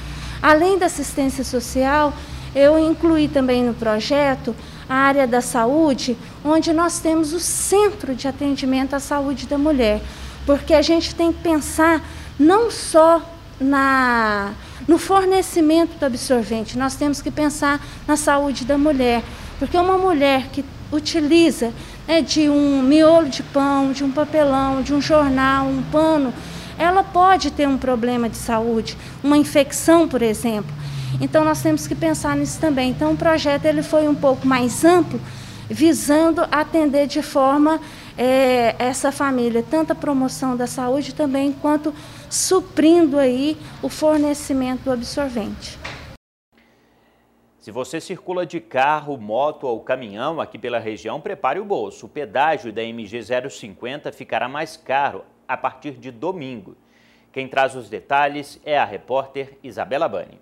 Além 0.43 0.79
da 0.79 0.87
assistência 0.87 1.45
social, 1.45 2.13
eu 2.55 2.79
incluí 2.79 3.29
também 3.29 3.65
no 3.65 3.75
projeto 3.75 4.55
área 4.93 5.27
da 5.27 5.41
saúde, 5.41 6.17
onde 6.45 6.73
nós 6.73 6.99
temos 6.99 7.33
o 7.33 7.41
centro 7.41 8.15
de 8.15 8.29
atendimento 8.29 8.95
à 8.95 9.01
saúde 9.01 9.47
da 9.47 9.59
mulher, 9.59 10.01
porque 10.45 10.75
a 10.75 10.83
gente 10.83 11.15
tem 11.15 11.33
que 11.33 11.41
pensar 11.41 12.03
não 12.39 12.71
só 12.71 13.23
na 13.61 14.53
no 14.87 14.99
fornecimento 14.99 15.97
do 15.97 16.05
absorvente, 16.05 16.77
nós 16.77 16.97
temos 16.97 17.23
que 17.23 17.31
pensar 17.31 17.81
na 18.07 18.17
saúde 18.17 18.65
da 18.65 18.77
mulher, 18.77 19.23
porque 19.59 19.77
uma 19.77 19.97
mulher 19.97 20.49
que 20.53 20.65
utiliza 20.91 21.73
né, 22.07 22.21
de 22.21 22.49
um 22.49 22.83
miolo 22.83 23.29
de 23.29 23.43
pão, 23.45 23.93
de 23.93 24.03
um 24.03 24.11
papelão, 24.11 24.83
de 24.83 24.93
um 24.93 25.01
jornal, 25.01 25.67
um 25.67 25.83
pano, 25.91 26.35
ela 26.79 27.03
pode 27.03 27.51
ter 27.51 27.69
um 27.69 27.79
problema 27.79 28.29
de 28.29 28.37
saúde, 28.37 28.97
uma 29.23 29.37
infecção, 29.37 30.09
por 30.09 30.23
exemplo. 30.23 30.73
Então 31.21 31.45
nós 31.45 31.63
temos 31.63 31.87
que 31.87 31.95
pensar 31.95 32.37
nisso 32.37 32.61
também. 32.61 32.91
Então 32.91 33.13
o 33.13 33.17
projeto 33.17 33.65
ele 33.67 33.83
foi 33.83 34.09
um 34.09 34.15
pouco 34.15 34.47
mais 34.47 34.85
amplo, 34.85 35.21
visando 35.69 36.43
atender 36.51 37.07
de 37.07 37.23
forma 37.23 37.81
é, 38.17 38.75
essa 38.79 39.13
família, 39.13 39.65
tanto 39.69 39.93
a 39.93 39.95
promoção 39.95 40.57
da 40.57 40.67
saúde 40.67 41.15
também 41.15 41.53
quanto 41.53 41.95
suprindo 42.29 43.19
aí 43.19 43.57
o 43.83 43.89
fornecimento 43.89 44.85
do 44.85 44.93
absorvente. 44.93 45.79
Se 47.59 47.71
você 47.71 48.01
circula 48.01 48.45
de 48.45 48.59
carro, 48.59 49.17
moto 49.17 49.69
ou 49.69 49.79
caminhão 49.81 50.41
aqui 50.41 50.59
pela 50.59 50.81
região, 50.81 51.21
prepare 51.21 51.61
o 51.61 51.65
bolso. 51.65 52.07
O 52.07 52.09
pedágio 52.09 52.73
da 52.73 52.83
MG 52.83 53.21
050 53.49 54.11
ficará 54.11 54.49
mais 54.49 54.77
caro 54.77 55.25
a 55.53 55.57
partir 55.57 55.93
de 55.93 56.11
domingo. 56.11 56.77
Quem 57.33 57.49
traz 57.49 57.75
os 57.75 57.89
detalhes 57.89 58.61
é 58.65 58.79
a 58.79 58.85
repórter 58.85 59.59
Isabela 59.63 60.09
Bani. 60.09 60.41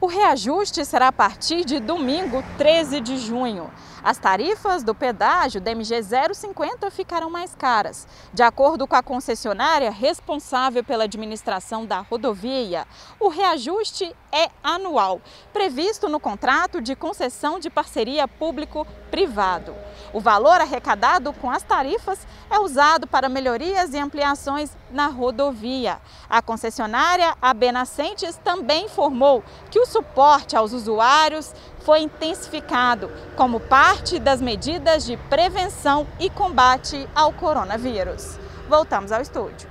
O 0.00 0.06
reajuste 0.06 0.84
será 0.84 1.08
a 1.08 1.12
partir 1.12 1.64
de 1.64 1.80
domingo, 1.80 2.42
13 2.56 3.00
de 3.00 3.18
junho. 3.18 3.70
As 4.02 4.18
tarifas 4.18 4.82
do 4.82 4.94
pedágio 4.94 5.60
da 5.60 5.70
MG 5.70 6.02
050 6.02 6.90
ficarão 6.90 7.28
mais 7.28 7.54
caras. 7.54 8.06
De 8.32 8.42
acordo 8.42 8.86
com 8.86 8.94
a 8.94 9.02
concessionária 9.02 9.90
responsável 9.90 10.84
pela 10.84 11.04
administração 11.04 11.84
da 11.84 12.00
rodovia, 12.00 12.86
o 13.18 13.28
reajuste 13.28 14.14
é 14.30 14.50
anual, 14.62 15.20
previsto 15.52 16.08
no 16.08 16.20
contrato 16.20 16.80
de 16.80 16.94
concessão 16.94 17.58
de 17.58 17.70
parceria 17.70 18.28
público-privado. 18.28 19.74
O 20.12 20.20
valor 20.20 20.60
arrecadado 20.60 21.32
com 21.32 21.50
as 21.50 21.62
tarifas 21.62 22.26
é 22.50 22.58
usado 22.58 23.06
para 23.06 23.28
melhorias 23.28 23.92
e 23.94 23.98
ampliações 23.98 24.76
na 24.90 25.06
rodovia. 25.06 26.00
A 26.28 26.40
concessionária 26.40 27.36
AB 27.40 27.72
Nascentes 27.72 28.38
também 28.42 28.86
informou 28.86 29.42
que 29.70 29.80
o 29.80 29.86
suporte 29.86 30.56
aos 30.56 30.72
usuários 30.72 31.54
foi 31.88 32.00
intensificado 32.00 33.10
como 33.34 33.58
parte 33.58 34.18
das 34.18 34.42
medidas 34.42 35.06
de 35.06 35.16
prevenção 35.16 36.06
e 36.20 36.28
combate 36.28 37.08
ao 37.14 37.32
coronavírus. 37.32 38.38
Voltamos 38.68 39.10
ao 39.10 39.22
estúdio. 39.22 39.70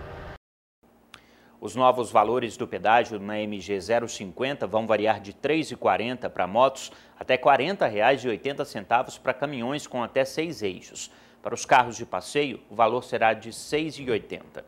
Os 1.62 1.76
novos 1.76 2.12
valores 2.12 2.58
do 2.58 2.68
pedágio 2.68 3.20
na 3.20 3.40
MG 3.40 3.80
050 4.08 4.66
vão 4.66 4.88
variar 4.88 5.20
de 5.20 5.30
R$ 5.30 5.38
3,40 5.44 6.28
para 6.32 6.48
motos 6.48 6.92
até 7.20 7.36
R$ 7.36 7.42
40,80 7.44 9.20
para 9.20 9.36
caminhões 9.36 9.86
com 9.86 10.02
até 10.02 10.26
seis 10.26 10.64
eixos. 10.64 11.12
Para 11.44 11.54
os 11.54 11.66
carros 11.66 11.98
de 11.98 12.06
passeio, 12.08 12.60
o 12.68 12.74
valor 12.74 13.04
será 13.04 13.36
de 13.36 13.50
R$ 13.50 13.54
6,80. 13.54 14.64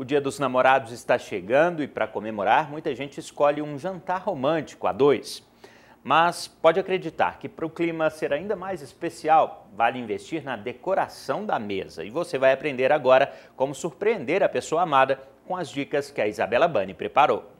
O 0.00 0.04
Dia 0.04 0.20
dos 0.20 0.38
Namorados 0.38 0.92
está 0.92 1.18
chegando 1.18 1.82
e, 1.82 1.88
para 1.88 2.06
comemorar, 2.06 2.70
muita 2.70 2.94
gente 2.94 3.18
escolhe 3.18 3.60
um 3.60 3.76
jantar 3.76 4.20
romântico 4.20 4.86
a 4.86 4.92
dois. 4.92 5.42
Mas 6.04 6.46
pode 6.46 6.78
acreditar 6.78 7.40
que 7.40 7.48
para 7.48 7.66
o 7.66 7.68
clima 7.68 8.08
ser 8.08 8.32
ainda 8.32 8.54
mais 8.54 8.80
especial, 8.80 9.66
vale 9.76 9.98
investir 9.98 10.44
na 10.44 10.54
decoração 10.54 11.44
da 11.44 11.58
mesa. 11.58 12.04
E 12.04 12.10
você 12.10 12.38
vai 12.38 12.52
aprender 12.52 12.92
agora 12.92 13.32
como 13.56 13.74
surpreender 13.74 14.40
a 14.40 14.48
pessoa 14.48 14.82
amada 14.82 15.20
com 15.44 15.56
as 15.56 15.68
dicas 15.68 16.12
que 16.12 16.20
a 16.20 16.28
Isabela 16.28 16.68
Bani 16.68 16.94
preparou. 16.94 17.50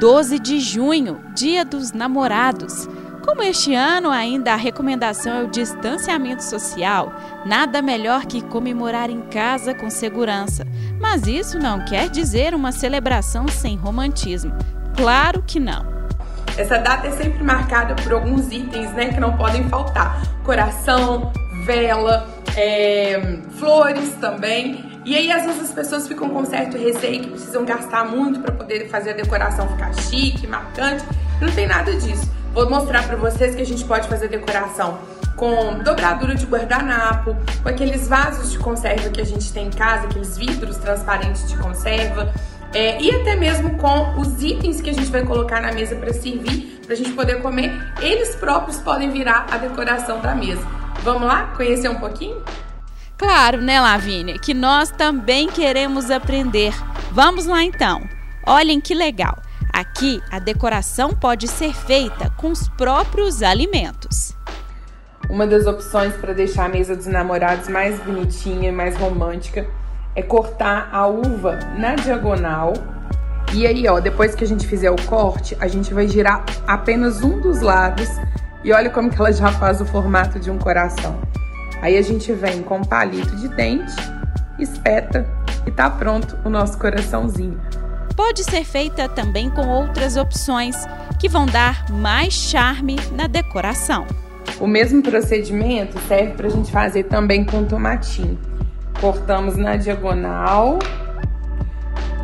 12 0.00 0.38
de 0.38 0.58
junho, 0.58 1.22
Dia 1.34 1.66
dos 1.66 1.92
Namorados. 1.92 2.88
Como 3.24 3.42
este 3.42 3.74
ano 3.74 4.10
ainda 4.10 4.52
a 4.52 4.56
recomendação 4.56 5.32
é 5.32 5.42
o 5.44 5.48
distanciamento 5.48 6.42
social, 6.42 7.12
nada 7.46 7.80
melhor 7.80 8.26
que 8.26 8.42
comemorar 8.42 9.08
em 9.10 9.20
casa 9.22 9.72
com 9.72 9.88
segurança. 9.88 10.66
Mas 11.00 11.26
isso 11.26 11.58
não 11.58 11.84
quer 11.84 12.08
dizer 12.08 12.54
uma 12.54 12.72
celebração 12.72 13.46
sem 13.46 13.76
romantismo. 13.76 14.52
Claro 14.96 15.42
que 15.46 15.60
não. 15.60 15.86
Essa 16.56 16.78
data 16.78 17.06
é 17.06 17.12
sempre 17.12 17.42
marcada 17.42 17.94
por 17.94 18.12
alguns 18.12 18.52
itens 18.52 18.92
né, 18.92 19.08
que 19.08 19.20
não 19.20 19.36
podem 19.36 19.68
faltar: 19.68 20.20
coração, 20.44 21.32
vela, 21.64 22.28
é, 22.56 23.38
flores 23.58 24.14
também. 24.20 25.00
E 25.04 25.16
aí 25.16 25.32
às 25.32 25.44
vezes 25.44 25.62
as 25.62 25.72
pessoas 25.72 26.06
ficam 26.06 26.28
com 26.28 26.44
certo 26.44 26.76
receio 26.76 27.22
que 27.22 27.30
precisam 27.30 27.64
gastar 27.64 28.04
muito 28.04 28.40
para 28.40 28.52
poder 28.52 28.88
fazer 28.88 29.10
a 29.10 29.14
decoração 29.14 29.68
ficar 29.68 29.92
chique, 29.94 30.46
marcante. 30.46 31.04
Não 31.42 31.50
tem 31.50 31.66
nada 31.66 31.92
disso. 31.96 32.30
Vou 32.54 32.70
mostrar 32.70 33.02
para 33.02 33.16
vocês 33.16 33.56
que 33.56 33.62
a 33.62 33.66
gente 33.66 33.84
pode 33.84 34.06
fazer 34.06 34.28
decoração 34.28 35.00
com 35.34 35.82
dobradura 35.82 36.36
de 36.36 36.46
guardanapo, 36.46 37.36
com 37.60 37.68
aqueles 37.68 38.06
vasos 38.06 38.52
de 38.52 38.60
conserva 38.60 39.10
que 39.10 39.20
a 39.20 39.24
gente 39.24 39.52
tem 39.52 39.66
em 39.66 39.70
casa, 39.70 40.06
aqueles 40.06 40.38
vidros 40.38 40.76
transparentes 40.76 41.48
de 41.48 41.58
conserva, 41.58 42.32
é, 42.72 43.02
e 43.02 43.10
até 43.10 43.34
mesmo 43.34 43.76
com 43.76 44.20
os 44.20 44.40
itens 44.40 44.80
que 44.80 44.90
a 44.90 44.92
gente 44.92 45.10
vai 45.10 45.24
colocar 45.24 45.60
na 45.60 45.72
mesa 45.72 45.96
para 45.96 46.12
servir, 46.12 46.80
para 46.86 46.94
a 46.94 46.96
gente 46.96 47.10
poder 47.10 47.42
comer, 47.42 47.92
eles 48.00 48.36
próprios 48.36 48.78
podem 48.78 49.10
virar 49.10 49.46
a 49.50 49.56
decoração 49.56 50.20
da 50.20 50.36
mesa. 50.36 50.64
Vamos 51.02 51.26
lá 51.26 51.52
conhecer 51.56 51.88
um 51.88 51.96
pouquinho? 51.96 52.40
Claro, 53.18 53.60
né, 53.60 53.80
Lavínia, 53.80 54.38
que 54.38 54.54
nós 54.54 54.92
também 54.92 55.48
queremos 55.48 56.08
aprender. 56.08 56.72
Vamos 57.10 57.46
lá 57.46 57.64
então. 57.64 58.00
Olhem 58.46 58.80
que 58.80 58.94
legal. 58.94 59.42
Aqui 59.72 60.22
a 60.30 60.38
decoração 60.38 61.14
pode 61.14 61.48
ser 61.48 61.74
feita 61.74 62.30
com 62.36 62.48
os 62.48 62.68
próprios 62.68 63.42
alimentos. 63.42 64.36
Uma 65.30 65.46
das 65.46 65.66
opções 65.66 66.12
para 66.14 66.34
deixar 66.34 66.66
a 66.66 66.68
mesa 66.68 66.94
dos 66.94 67.06
namorados 67.06 67.68
mais 67.68 67.98
bonitinha 68.00 68.68
e 68.68 68.72
mais 68.72 68.94
romântica 68.96 69.66
é 70.14 70.20
cortar 70.20 70.90
a 70.92 71.06
uva 71.06 71.58
na 71.78 71.94
diagonal 71.94 72.74
E 73.54 73.66
aí, 73.66 73.88
ó, 73.88 73.98
depois 73.98 74.34
que 74.34 74.44
a 74.44 74.46
gente 74.46 74.66
fizer 74.66 74.90
o 74.90 75.06
corte, 75.06 75.56
a 75.60 75.68
gente 75.68 75.92
vai 75.92 76.06
girar 76.06 76.44
apenas 76.66 77.22
um 77.22 77.40
dos 77.40 77.60
lados 77.60 78.08
e 78.64 78.72
olha 78.72 78.90
como 78.90 79.10
que 79.10 79.16
ela 79.18 79.32
já 79.32 79.52
faz 79.52 79.80
o 79.80 79.86
formato 79.86 80.38
de 80.38 80.50
um 80.50 80.58
coração. 80.58 81.18
Aí 81.80 81.96
a 81.96 82.02
gente 82.02 82.32
vem 82.32 82.62
com 82.62 82.82
palito 82.82 83.34
de 83.36 83.48
dente, 83.48 83.94
espeta 84.58 85.26
e 85.66 85.70
tá 85.70 85.90
pronto 85.90 86.38
o 86.44 86.50
nosso 86.50 86.78
coraçãozinho. 86.78 87.60
Pode 88.16 88.44
ser 88.44 88.64
feita 88.64 89.08
também 89.08 89.48
com 89.48 89.66
outras 89.68 90.16
opções 90.16 90.76
que 91.18 91.28
vão 91.28 91.46
dar 91.46 91.90
mais 91.90 92.34
charme 92.34 92.96
na 93.12 93.26
decoração. 93.26 94.06
O 94.60 94.66
mesmo 94.66 95.02
procedimento 95.02 95.98
serve 96.06 96.32
para 96.32 96.46
a 96.46 96.50
gente 96.50 96.70
fazer 96.70 97.04
também 97.04 97.44
com 97.44 97.64
tomatinho. 97.64 98.38
Cortamos 99.00 99.56
na 99.56 99.76
diagonal. 99.76 100.78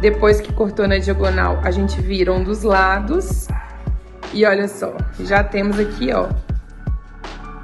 Depois 0.00 0.40
que 0.40 0.52
cortou 0.52 0.86
na 0.86 0.98
diagonal, 0.98 1.58
a 1.64 1.70
gente 1.70 2.00
vira 2.00 2.32
um 2.32 2.44
dos 2.44 2.62
lados. 2.62 3.48
E 4.32 4.44
olha 4.44 4.68
só, 4.68 4.94
já 5.20 5.42
temos 5.42 5.78
aqui, 5.78 6.12
ó, 6.12 6.28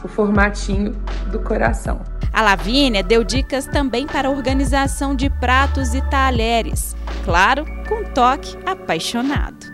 o 0.03 0.09
formatinho 0.09 0.93
do 1.31 1.39
coração. 1.41 2.01
A 2.33 2.43
Lavínia 2.43 3.03
deu 3.03 3.23
dicas 3.23 3.67
também 3.67 4.07
para 4.07 4.29
a 4.29 4.31
organização 4.31 5.15
de 5.15 5.31
pratos 5.31 5.95
e 5.95 6.01
talheres, 6.11 6.97
claro, 7.25 7.65
com 7.89 8.05
toque 8.05 8.57
apaixonado. 8.67 9.73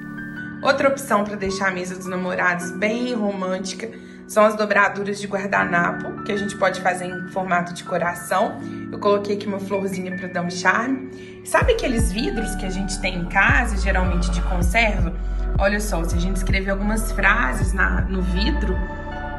Outra 0.62 0.88
opção 0.88 1.24
para 1.24 1.36
deixar 1.36 1.68
a 1.68 1.70
mesa 1.70 1.94
dos 1.94 2.06
namorados 2.06 2.70
bem 2.72 3.14
romântica 3.14 3.90
são 4.26 4.44
as 4.44 4.54
dobraduras 4.54 5.20
de 5.20 5.26
guardanapo, 5.26 6.22
que 6.22 6.30
a 6.30 6.36
gente 6.36 6.56
pode 6.56 6.80
fazer 6.80 7.06
em 7.06 7.28
formato 7.28 7.72
de 7.72 7.82
coração. 7.82 8.60
Eu 8.92 8.98
coloquei 8.98 9.36
aqui 9.36 9.46
uma 9.46 9.58
florzinha 9.58 10.14
para 10.16 10.28
dar 10.28 10.42
um 10.42 10.50
charme. 10.50 11.42
Sabe 11.44 11.72
aqueles 11.72 12.12
vidros 12.12 12.54
que 12.54 12.66
a 12.66 12.70
gente 12.70 13.00
tem 13.00 13.16
em 13.16 13.28
casa, 13.28 13.76
geralmente 13.76 14.30
de 14.30 14.40
conserva? 14.42 15.12
Olha 15.58 15.80
só, 15.80 16.04
se 16.04 16.14
a 16.14 16.20
gente 16.20 16.36
escrever 16.36 16.70
algumas 16.70 17.10
frases 17.10 17.72
na, 17.72 18.02
no 18.02 18.22
vidro 18.22 18.76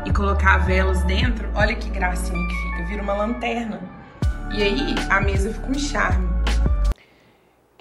e 0.06 0.12
colocar 0.12 0.58
velas 0.58 1.04
dentro, 1.04 1.48
olha 1.56 1.76
que 1.76 1.90
gracinha 1.90 2.48
que 2.48 2.56
fica, 2.56 2.86
vira 2.86 3.04
uma 3.04 3.14
lanterna. 3.14 3.80
E 4.52 4.62
aí 4.62 4.96
a 5.10 5.22
mesa 5.22 5.54
fica 5.54 5.70
um 5.70 5.80
charme. 5.80 6.28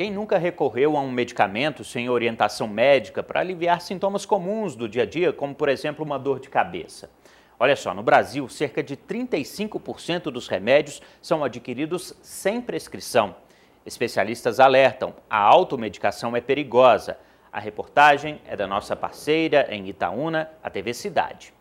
Quem 0.00 0.10
nunca 0.10 0.38
recorreu 0.38 0.96
a 0.96 1.00
um 1.02 1.10
medicamento 1.10 1.84
sem 1.84 2.08
orientação 2.08 2.66
médica 2.66 3.22
para 3.22 3.40
aliviar 3.40 3.82
sintomas 3.82 4.24
comuns 4.24 4.74
do 4.74 4.88
dia 4.88 5.02
a 5.02 5.04
dia, 5.04 5.30
como 5.30 5.54
por 5.54 5.68
exemplo 5.68 6.02
uma 6.02 6.18
dor 6.18 6.40
de 6.40 6.48
cabeça? 6.48 7.10
Olha 7.58 7.76
só, 7.76 7.92
no 7.92 8.02
Brasil, 8.02 8.48
cerca 8.48 8.82
de 8.82 8.96
35% 8.96 10.30
dos 10.30 10.48
remédios 10.48 11.02
são 11.20 11.44
adquiridos 11.44 12.14
sem 12.22 12.62
prescrição. 12.62 13.36
Especialistas 13.84 14.58
alertam: 14.58 15.12
a 15.28 15.36
automedicação 15.36 16.34
é 16.34 16.40
perigosa. 16.40 17.18
A 17.52 17.60
reportagem 17.60 18.40
é 18.46 18.56
da 18.56 18.66
nossa 18.66 18.96
parceira 18.96 19.66
em 19.68 19.86
Itaúna, 19.86 20.48
a 20.62 20.70
TV 20.70 20.94
Cidade. 20.94 21.52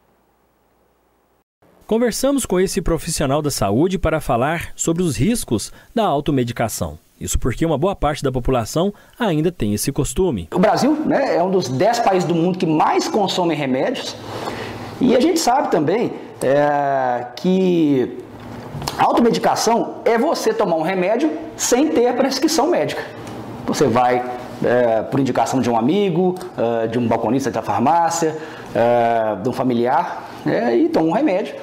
Conversamos 1.86 2.46
com 2.46 2.58
esse 2.58 2.82
profissional 2.82 3.42
da 3.42 3.52
saúde 3.52 4.00
para 4.00 4.22
falar 4.22 4.72
sobre 4.78 5.04
os 5.04 5.18
riscos 5.18 5.74
da 5.94 6.06
automedicação. 6.06 6.98
Isso 7.20 7.38
porque 7.38 7.66
uma 7.66 7.78
boa 7.78 7.96
parte 7.96 8.24
da 8.24 8.32
população 8.32 8.94
ainda 9.20 9.52
tem 9.52 9.74
esse 9.74 9.92
costume. 9.92 10.48
O 10.54 10.60
Brasil 10.60 10.94
né, 11.06 11.36
é 11.36 11.44
um 11.44 11.52
dos 11.52 11.68
10 11.68 12.00
países 12.00 12.28
do 12.28 12.34
mundo 12.34 12.58
que 12.58 12.66
mais 12.66 13.08
consomem 13.08 13.58
remédios. 13.58 14.16
E 15.02 15.16
a 15.16 15.20
gente 15.20 15.40
sabe 15.40 15.70
também 15.70 16.14
é, 16.42 17.26
que 17.36 18.18
automedicação 18.98 19.96
é 20.06 20.18
você 20.18 20.54
tomar 20.54 20.76
um 20.76 20.82
remédio 20.82 21.32
sem 21.58 21.90
ter 21.90 22.14
prescrição 22.16 22.68
médica. 22.68 23.04
Você 23.66 23.86
vai 23.86 24.24
é, 24.64 25.02
por 25.04 25.20
indicação 25.20 25.62
de 25.62 25.70
um 25.70 25.78
amigo, 25.78 26.36
é, 26.58 26.88
de 26.88 26.98
um 26.98 27.08
balconista 27.08 27.52
da 27.52 27.62
farmácia, 27.62 28.36
é, 28.74 29.36
de 29.42 29.50
um 29.50 29.54
familiar, 29.54 30.30
né, 30.46 30.76
e 30.76 30.90
toma 30.90 31.08
um 31.08 31.12
remédio. 31.12 31.56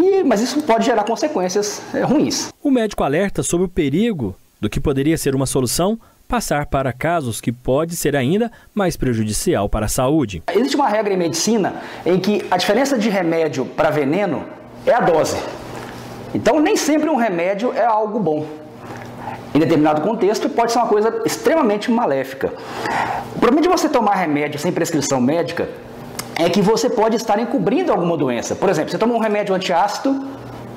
E, 0.00 0.22
mas 0.24 0.40
isso 0.40 0.62
pode 0.62 0.84
gerar 0.84 1.04
consequências 1.04 1.82
é, 1.94 2.02
ruins. 2.02 2.52
O 2.62 2.70
médico 2.70 3.04
alerta 3.04 3.42
sobre 3.42 3.66
o 3.66 3.68
perigo 3.68 4.34
do 4.62 4.70
que 4.70 4.78
poderia 4.78 5.18
ser 5.18 5.34
uma 5.34 5.44
solução 5.44 5.98
passar 6.28 6.66
para 6.66 6.92
casos 6.92 7.40
que 7.40 7.50
pode 7.50 7.96
ser 7.96 8.14
ainda 8.14 8.48
mais 8.72 8.96
prejudicial 8.96 9.68
para 9.68 9.86
a 9.86 9.88
saúde. 9.88 10.40
Existe 10.54 10.76
uma 10.76 10.88
regra 10.88 11.12
em 11.12 11.16
medicina 11.16 11.82
em 12.06 12.20
que 12.20 12.46
a 12.48 12.56
diferença 12.56 12.96
de 12.96 13.10
remédio 13.10 13.66
para 13.66 13.90
veneno 13.90 14.44
é 14.86 14.94
a 14.94 15.00
dose. 15.00 15.36
Então, 16.32 16.60
nem 16.60 16.76
sempre 16.76 17.10
um 17.10 17.16
remédio 17.16 17.72
é 17.72 17.84
algo 17.84 18.20
bom. 18.20 18.46
Em 19.52 19.58
determinado 19.58 20.00
contexto, 20.00 20.48
pode 20.48 20.70
ser 20.70 20.78
uma 20.78 20.86
coisa 20.86 21.22
extremamente 21.26 21.90
maléfica. 21.90 22.52
O 23.34 23.40
problema 23.40 23.62
de 23.62 23.68
você 23.68 23.88
tomar 23.88 24.14
remédio 24.14 24.60
sem 24.60 24.70
prescrição 24.70 25.20
médica 25.20 25.68
é 26.36 26.48
que 26.48 26.62
você 26.62 26.88
pode 26.88 27.16
estar 27.16 27.36
encobrindo 27.40 27.90
alguma 27.90 28.16
doença. 28.16 28.54
Por 28.54 28.68
exemplo, 28.68 28.92
você 28.92 28.96
toma 28.96 29.12
um 29.12 29.18
remédio 29.18 29.56
antiácido 29.56 30.24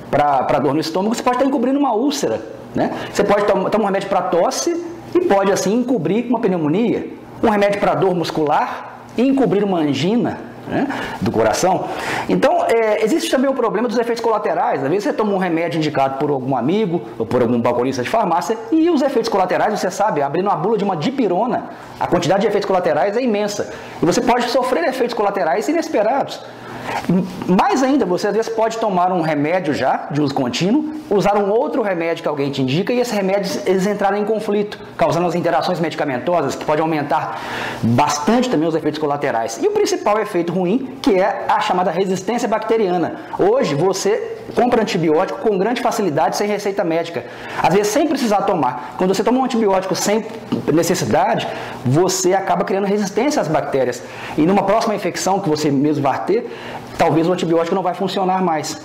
para 0.10 0.58
dor 0.58 0.74
no 0.74 0.80
estômago, 0.80 1.14
você 1.14 1.22
pode 1.22 1.36
estar 1.36 1.48
encobrindo 1.48 1.78
uma 1.78 1.94
úlcera 1.94 2.56
né? 2.76 2.92
Você 3.12 3.24
pode 3.24 3.46
tomar, 3.46 3.76
um 3.80 3.86
remédio 3.86 4.10
para 4.10 4.22
tosse 4.24 4.86
e 5.14 5.22
pode 5.22 5.52
assim 5.52 5.74
encobrir 5.74 6.28
uma 6.28 6.40
pneumonia, 6.40 7.08
um 7.42 7.50
remédio 7.50 7.80
para 7.80 7.96
dor 7.96 8.14
muscular 8.14 9.00
e 9.18 9.22
encobrir 9.22 9.64
uma 9.64 9.80
angina 9.80 10.38
né, 10.68 10.88
do 11.22 11.32
coração. 11.32 11.88
Então, 12.28 12.66
é, 12.66 13.04
existe 13.04 13.30
também 13.30 13.50
o 13.50 13.54
problema 13.54 13.88
dos 13.88 13.98
efeitos 13.98 14.24
colaterais. 14.24 14.84
Às 14.84 14.90
vezes 14.90 15.04
você 15.04 15.14
toma 15.14 15.32
um 15.32 15.38
remédio 15.38 15.78
indicado 15.78 16.18
por 16.18 16.30
algum 16.30 16.56
amigo 16.58 17.02
ou 17.18 17.26
por 17.26 17.42
algum 17.42 17.60
balconista 17.62 18.04
de 18.04 18.10
farmácia 18.10 18.58
e 18.72 18.90
os 18.90 19.02
efeitos 19.02 19.30
colaterais, 19.30 19.80
você 19.80 19.92
sabe, 19.92 20.22
abrindo 20.22 20.48
uma 20.48 20.56
bula 20.56 20.78
de 20.78 20.84
uma 20.84 20.98
dipirona, 20.98 21.70
a 22.00 22.08
quantidade 22.08 22.42
de 22.42 22.48
efeitos 22.48 22.68
colaterais 22.68 23.16
é 23.16 23.22
imensa. 23.22 23.72
E 24.02 24.06
você 24.06 24.22
pode 24.22 24.50
sofrer 24.50 24.86
efeitos 24.86 25.14
colaterais 25.14 25.68
inesperados. 25.68 26.42
Mais 27.48 27.84
ainda, 27.84 28.06
você 28.06 28.28
às 28.28 28.36
vezes 28.36 28.50
pode 28.50 28.78
tomar 28.78 29.12
um 29.12 29.22
remédio 29.22 29.74
já, 29.74 30.08
de 30.12 30.22
uso 30.22 30.34
contínuo, 30.34 30.94
usar 31.10 31.38
um 31.38 31.50
outro 31.52 31.82
remédio 31.82 32.24
que 32.24 32.28
alguém 32.28 32.50
te 32.50 32.62
indica 32.62 32.92
e 32.92 33.00
esses 33.00 33.14
remédios 33.14 33.60
eles 33.66 33.86
entrarem 33.86 34.24
em 34.24 34.26
conflito, 34.26 34.80
causando 34.98 35.28
as 35.28 35.36
interações 35.36 35.80
medicamentosas, 35.80 36.56
que 36.56 36.66
pode 36.66 36.82
aumentar 36.82 37.40
bastante 37.84 38.50
também 38.50 38.68
os 38.68 38.76
efeitos 38.76 39.00
colaterais. 39.00 39.60
E 39.62 39.68
o 39.68 39.72
principal 39.72 40.20
efeito 40.20 40.52
ruim, 40.52 40.98
que 41.02 41.14
é 41.16 41.46
a 41.48 41.60
chamada 41.60 41.92
resistência 41.92 42.48
bacteriana. 42.48 43.16
Hoje 43.38 43.76
você 43.76 44.36
compra 44.54 44.82
antibiótico 44.82 45.40
com 45.40 45.58
grande 45.58 45.82
facilidade, 45.82 46.38
sem 46.38 46.48
receita 46.48 46.84
médica. 46.84 47.26
Às 47.62 47.74
vezes 47.74 47.92
sem 47.92 48.08
precisar 48.08 48.44
tomar. 48.44 48.96
Quando 48.98 49.14
você 49.14 49.24
toma 49.24 49.40
um 49.40 49.46
antibiótico 49.46 49.96
sem 49.96 50.26
necessidade, 50.72 51.48
você 51.86 52.34
acaba 52.34 52.64
criando 52.64 52.86
resistência 52.86 53.42
às 53.42 53.48
bactérias. 53.48 54.04
E 54.38 54.42
numa 54.42 54.64
próxima 54.64 54.96
infecção 54.96 55.40
que 55.40 55.50
você 55.50 55.72
mesmo 55.72 56.04
vai 56.04 56.24
ter, 56.26 56.52
talvez 56.98 57.28
o 57.28 57.34
antibiótico 57.34 57.76
não 57.76 57.84
vai 57.84 57.94
funcionar 57.94 58.42
mais. 58.42 58.82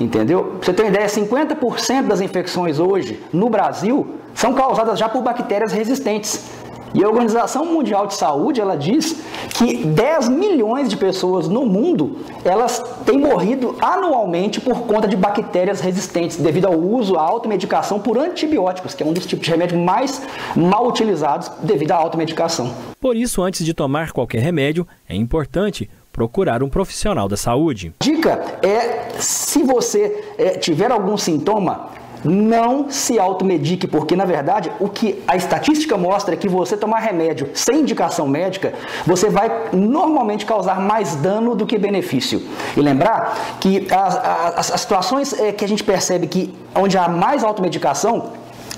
Entendeu? 0.00 0.56
Pra 0.58 0.66
você 0.66 0.72
ter 0.72 0.82
uma 0.82 0.88
ideia, 0.90 1.06
50% 1.06 2.06
das 2.06 2.20
infecções 2.20 2.78
hoje 2.78 3.22
no 3.32 3.48
Brasil 3.48 4.16
são 4.34 4.52
causadas 4.52 4.98
já 4.98 5.08
por 5.08 5.22
bactérias 5.22 5.72
resistentes. 5.72 6.50
E 6.94 7.02
a 7.02 7.08
Organização 7.08 7.66
Mundial 7.66 8.06
de 8.06 8.14
Saúde, 8.14 8.60
ela 8.60 8.76
diz 8.76 9.20
que 9.54 9.84
10 9.84 10.28
milhões 10.28 10.88
de 10.88 10.96
pessoas 10.96 11.48
no 11.48 11.66
mundo, 11.66 12.18
elas 12.44 12.80
têm 13.04 13.18
morrido 13.18 13.74
anualmente 13.80 14.60
por 14.60 14.82
conta 14.82 15.08
de 15.08 15.16
bactérias 15.16 15.80
resistentes, 15.80 16.36
devido 16.36 16.66
ao 16.66 16.78
uso, 16.78 17.16
à 17.16 17.22
automedicação 17.22 17.98
por 17.98 18.16
antibióticos, 18.16 18.94
que 18.94 19.02
é 19.02 19.06
um 19.06 19.12
dos 19.12 19.26
tipos 19.26 19.44
de 19.44 19.50
remédio 19.50 19.76
mais 19.76 20.22
mal 20.54 20.86
utilizados 20.86 21.50
devido 21.64 21.90
à 21.90 21.96
automedicação. 21.96 22.72
Por 23.00 23.16
isso, 23.16 23.42
antes 23.42 23.66
de 23.66 23.74
tomar 23.74 24.12
qualquer 24.12 24.40
remédio, 24.40 24.86
é 25.08 25.16
importante 25.16 25.90
procurar 26.14 26.62
um 26.62 26.68
profissional 26.68 27.28
da 27.28 27.36
saúde. 27.36 27.92
Dica 28.00 28.40
é, 28.62 29.08
se 29.18 29.64
você 29.64 30.24
é, 30.38 30.50
tiver 30.50 30.92
algum 30.92 31.16
sintoma, 31.16 31.90
não 32.24 32.88
se 32.88 33.18
automedique, 33.18 33.86
porque 33.86 34.14
na 34.16 34.24
verdade 34.24 34.70
o 34.78 34.88
que 34.88 35.22
a 35.26 35.36
estatística 35.36 35.98
mostra 35.98 36.34
é 36.34 36.36
que 36.36 36.48
você 36.48 36.76
tomar 36.76 37.00
remédio 37.00 37.50
sem 37.52 37.80
indicação 37.80 38.28
médica, 38.28 38.72
você 39.04 39.28
vai 39.28 39.70
normalmente 39.72 40.46
causar 40.46 40.80
mais 40.80 41.16
dano 41.16 41.54
do 41.56 41.66
que 41.66 41.76
benefício. 41.76 42.40
E 42.76 42.80
lembrar 42.80 43.58
que 43.60 43.86
as, 43.90 44.16
as, 44.16 44.70
as 44.70 44.80
situações 44.80 45.38
é, 45.38 45.52
que 45.52 45.64
a 45.64 45.68
gente 45.68 45.82
percebe 45.82 46.28
que 46.28 46.54
onde 46.76 46.96
há 46.96 47.08
mais 47.08 47.42
automedicação 47.42 48.30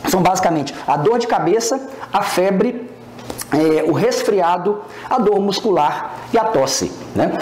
são 0.08 0.22
basicamente 0.22 0.74
a 0.86 0.96
dor 0.96 1.18
de 1.18 1.26
cabeça, 1.26 1.88
a 2.12 2.22
febre, 2.22 2.95
é, 3.52 3.84
o 3.84 3.92
resfriado, 3.92 4.80
a 5.08 5.18
dor 5.18 5.40
muscular 5.40 6.16
e 6.32 6.38
a 6.38 6.44
tosse. 6.44 6.92
Né? 7.14 7.32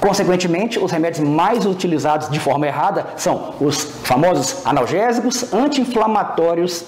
Consequentemente, 0.00 0.78
os 0.78 0.90
remédios 0.90 1.26
mais 1.28 1.66
utilizados 1.66 2.30
de 2.30 2.40
forma 2.40 2.66
errada 2.66 3.06
são 3.16 3.54
os 3.60 3.82
famosos 4.02 4.66
analgésicos, 4.66 5.52
anti-inflamatórios, 5.52 6.84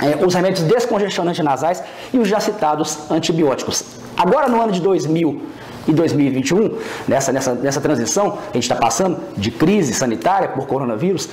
é, 0.00 0.24
os 0.24 0.34
remédios 0.34 0.64
descongestionantes 0.64 1.44
nasais 1.44 1.82
e 2.12 2.18
os 2.18 2.26
já 2.26 2.40
citados 2.40 3.10
antibióticos. 3.10 3.84
Agora, 4.16 4.48
no 4.48 4.60
ano 4.60 4.72
de 4.72 4.80
2000 4.80 5.42
e 5.88 5.92
2021, 5.92 6.78
nessa, 7.08 7.32
nessa, 7.32 7.54
nessa 7.54 7.80
transição 7.80 8.32
que 8.32 8.36
a 8.36 8.52
gente 8.54 8.64
está 8.64 8.76
passando 8.76 9.18
de 9.36 9.50
crise 9.50 9.94
sanitária 9.94 10.48
por 10.48 10.66
coronavírus, 10.66 11.28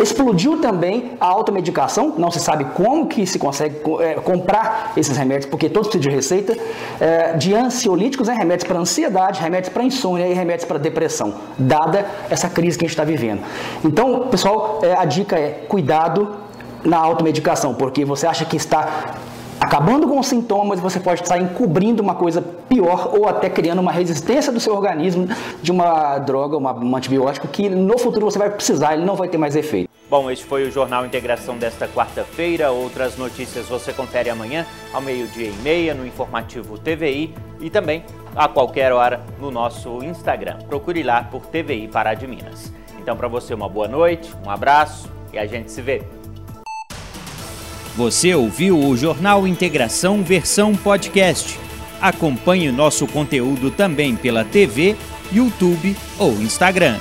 Explodiu 0.00 0.56
também 0.56 1.12
a 1.20 1.26
automedicação, 1.26 2.14
não 2.16 2.30
se 2.30 2.40
sabe 2.40 2.64
como 2.74 3.06
que 3.06 3.26
se 3.26 3.38
consegue 3.38 3.76
é, 4.00 4.14
comprar 4.14 4.94
esses 4.96 5.14
remédios, 5.14 5.44
porque 5.44 5.68
todos 5.68 5.88
precisam 5.88 6.10
de 6.10 6.16
receita, 6.16 6.56
é, 6.98 7.34
de 7.34 7.54
ansiolíticos, 7.54 8.28
né, 8.28 8.34
remédios 8.34 8.66
para 8.66 8.78
ansiedade, 8.78 9.40
remédios 9.40 9.70
para 9.70 9.82
insônia 9.82 10.26
e 10.26 10.32
remédios 10.32 10.64
para 10.64 10.78
depressão, 10.78 11.34
dada 11.58 12.06
essa 12.30 12.48
crise 12.48 12.78
que 12.78 12.84
a 12.84 12.88
gente 12.88 12.94
está 12.94 13.04
vivendo. 13.04 13.42
Então, 13.84 14.28
pessoal, 14.30 14.78
é, 14.82 14.94
a 14.94 15.04
dica 15.04 15.38
é 15.38 15.66
cuidado 15.68 16.30
na 16.82 16.96
automedicação, 16.96 17.74
porque 17.74 18.02
você 18.02 18.26
acha 18.26 18.46
que 18.46 18.56
está 18.56 19.16
acabando 19.60 20.08
com 20.08 20.18
os 20.18 20.26
sintomas, 20.26 20.80
você 20.80 20.98
pode 20.98 21.22
estar 21.22 21.38
encobrindo 21.38 22.02
uma 22.02 22.14
coisa 22.14 22.40
pior 22.40 23.10
ou 23.14 23.28
até 23.28 23.50
criando 23.50 23.80
uma 23.80 23.92
resistência 23.92 24.50
do 24.50 24.58
seu 24.58 24.74
organismo 24.74 25.28
de 25.62 25.70
uma 25.70 26.18
droga, 26.18 26.56
uma, 26.56 26.72
um 26.72 26.96
antibiótico 26.96 27.46
que 27.46 27.68
no 27.68 27.98
futuro 27.98 28.24
você 28.24 28.38
vai 28.38 28.48
precisar, 28.48 28.94
ele 28.94 29.04
não 29.04 29.14
vai 29.14 29.28
ter 29.28 29.36
mais 29.36 29.54
efeito. 29.54 29.89
Bom, 30.10 30.28
este 30.28 30.44
foi 30.44 30.66
o 30.66 30.72
Jornal 30.72 31.06
Integração 31.06 31.56
desta 31.56 31.86
quarta-feira. 31.86 32.72
Outras 32.72 33.16
notícias 33.16 33.68
você 33.68 33.92
confere 33.92 34.28
amanhã 34.28 34.66
ao 34.92 35.00
meio-dia 35.00 35.46
e 35.46 35.52
meia 35.62 35.94
no 35.94 36.04
informativo 36.04 36.76
TVI 36.76 37.32
e 37.60 37.70
também 37.70 38.04
a 38.34 38.48
qualquer 38.48 38.92
hora 38.92 39.24
no 39.38 39.52
nosso 39.52 40.02
Instagram. 40.02 40.58
Procure 40.66 41.04
lá 41.04 41.22
por 41.22 41.46
TVI 41.46 41.86
Pará 41.86 42.14
de 42.14 42.26
Minas. 42.26 42.72
Então, 42.98 43.16
para 43.16 43.28
você, 43.28 43.54
uma 43.54 43.68
boa 43.68 43.86
noite, 43.86 44.34
um 44.44 44.50
abraço 44.50 45.08
e 45.32 45.38
a 45.38 45.46
gente 45.46 45.70
se 45.70 45.80
vê. 45.80 46.02
Você 47.94 48.34
ouviu 48.34 48.80
o 48.80 48.96
Jornal 48.96 49.46
Integração 49.46 50.24
versão 50.24 50.74
podcast. 50.74 51.56
Acompanhe 52.00 52.72
nosso 52.72 53.06
conteúdo 53.06 53.70
também 53.70 54.16
pela 54.16 54.44
TV, 54.44 54.96
YouTube 55.30 55.96
ou 56.18 56.32
Instagram. 56.32 56.98